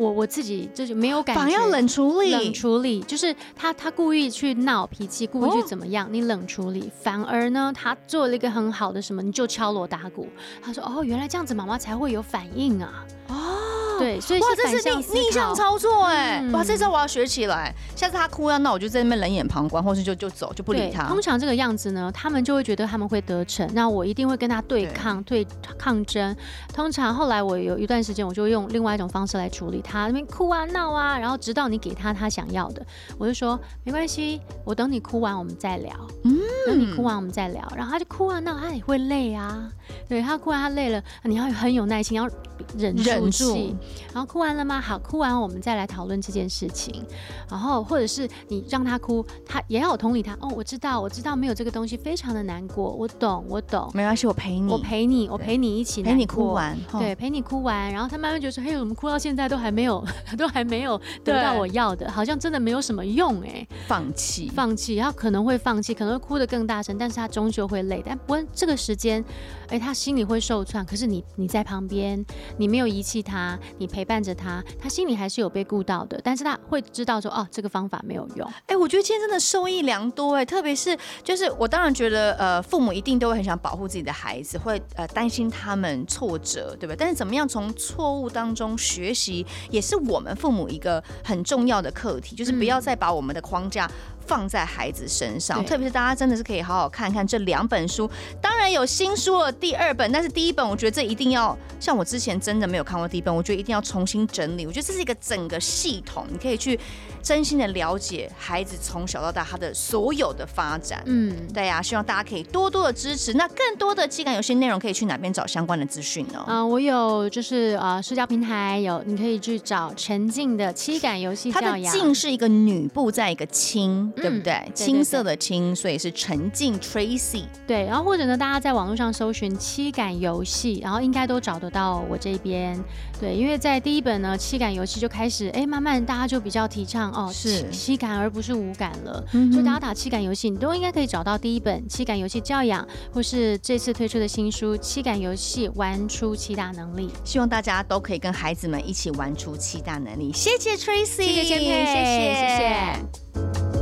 [0.00, 6.90] 我我自己就是没有感觉，反而要冷处理，冷处理就是他他故意去闹脾气，故意去怎么样，哦、你冷处理。
[7.02, 10.26] 反而呢，他做了一个很好的什么，你就敲锣打鼓。
[10.62, 13.59] 他说：“哦，原来这样子，妈妈才会有反应啊。”哦。
[14.00, 17.74] 对，所以哇，这是逆逆向操作哎、欸，哇，这招我要学起来。
[17.94, 21.04] 下次他哭啊，那我就在那边冷眼旁观，或是就就走，就不理他。
[21.04, 25.46] 通常这个样子呢，他们就会觉得他们会得逞，那我一定会跟他对抗、对
[25.78, 26.34] 抗争。
[26.72, 32.84] 通常后来我有一段时间，我就用另外一种方式来处理他，那边哭啊闹啊，然后直到你给他他想要的，
[33.18, 35.92] 我就说没关系，我等你哭完我们再聊。
[36.24, 37.60] 嗯，等你哭完我们再聊。
[37.76, 39.70] 然后他就哭啊闹，他也会累啊。
[40.08, 42.28] 对，他哭完他累了，你要很有耐心，要
[42.76, 43.02] 忍住。
[43.02, 43.76] 忍住。
[44.12, 44.80] 然后哭完了吗？
[44.80, 47.04] 好，哭完我们再来讨论这件事情。
[47.48, 50.32] 然后或者是你让他哭，他也要有同理他。
[50.40, 53.90] 哦，我知道，我知道没有这个东西非常的难过，我懂，我懂。
[53.94, 56.78] 没关系，我陪你，我陪你，我陪你一起陪你哭完。
[56.92, 57.92] 对，陪你哭完。
[57.92, 60.04] 然后他慢慢觉得说，嘿，我们哭到现在都还没有，
[60.38, 63.66] 都还没有得到我要的，好像真的没有什么用哎。
[63.86, 68.02] 放弃，放弃，然后可能会放弃，可能会哭得更大声，但是他终究会累。
[68.04, 69.24] 但不过这个时间，
[69.68, 70.84] 哎，他心里会受创。
[70.84, 72.24] 可是你你在旁边，
[72.56, 76.20] 你没有遗弃他，你陪伴着他，他心里还是有被顾到的。
[76.22, 78.46] 但是他会知道说，哦，这个方法没有用。
[78.66, 86.94] 哎，我觉得今天真的受益良多哎，特别是就是我当然觉得，呃，父母一定都会很想保护自己的孩子，会呃担心他们挫折，对吧？
[86.98, 93.90] 但是怎么样从错误当中学习，也是我们父母一个很重要的课题，就是不要再把我们的框架。
[94.26, 98.08] 放在孩子身上，特别是大家真的是可以好好看看这两本书。
[98.40, 104.66] 当然有新书了，第二本，但是第一本我觉得这一定要，像我之前真的没有看过第一本，我觉得一定要重新整理。
[104.66, 106.78] 我觉得这是一个整个系统，你可以去
[107.22, 111.02] 真心的了解孩子从小到大他的所有的发展。
[111.06, 113.32] 嗯，对呀、啊，希望大家可以多多的支持。
[113.34, 116.38] 那更多的七感游戏内容可以去哪边找相关的资讯呢？
[116.46, 121.82] 啊、呃，我有就是呃社交平台有，你可以去找陈静的七感游戏教养。
[121.82, 124.10] 它的静是一个女部，在一个青。
[124.16, 124.70] 对不对？
[124.74, 127.44] 青色的青，所以是沉静 Tracy。
[127.66, 132.78] 对，然后或者呢，大家在网络上搜寻七感游戏，然后应该都找得到我这边。
[133.18, 139.24] 对，因为在第一本呢，七感游戏就开始，哎，慢慢大家就比较提倡哦，是七感而不是五感了。
[139.32, 147.08] 嗯，所以大家打七感游戏，你都应该可以找到第一本七感游戏教养，或是这次推出的新书《七感游戏玩出七大能力》。
[147.24, 150.32] 希望大家都可以跟孩子们一起玩出七大能力。
[150.32, 153.79] 谢谢 Tracy，谢谢千佩，谢谢谢谢。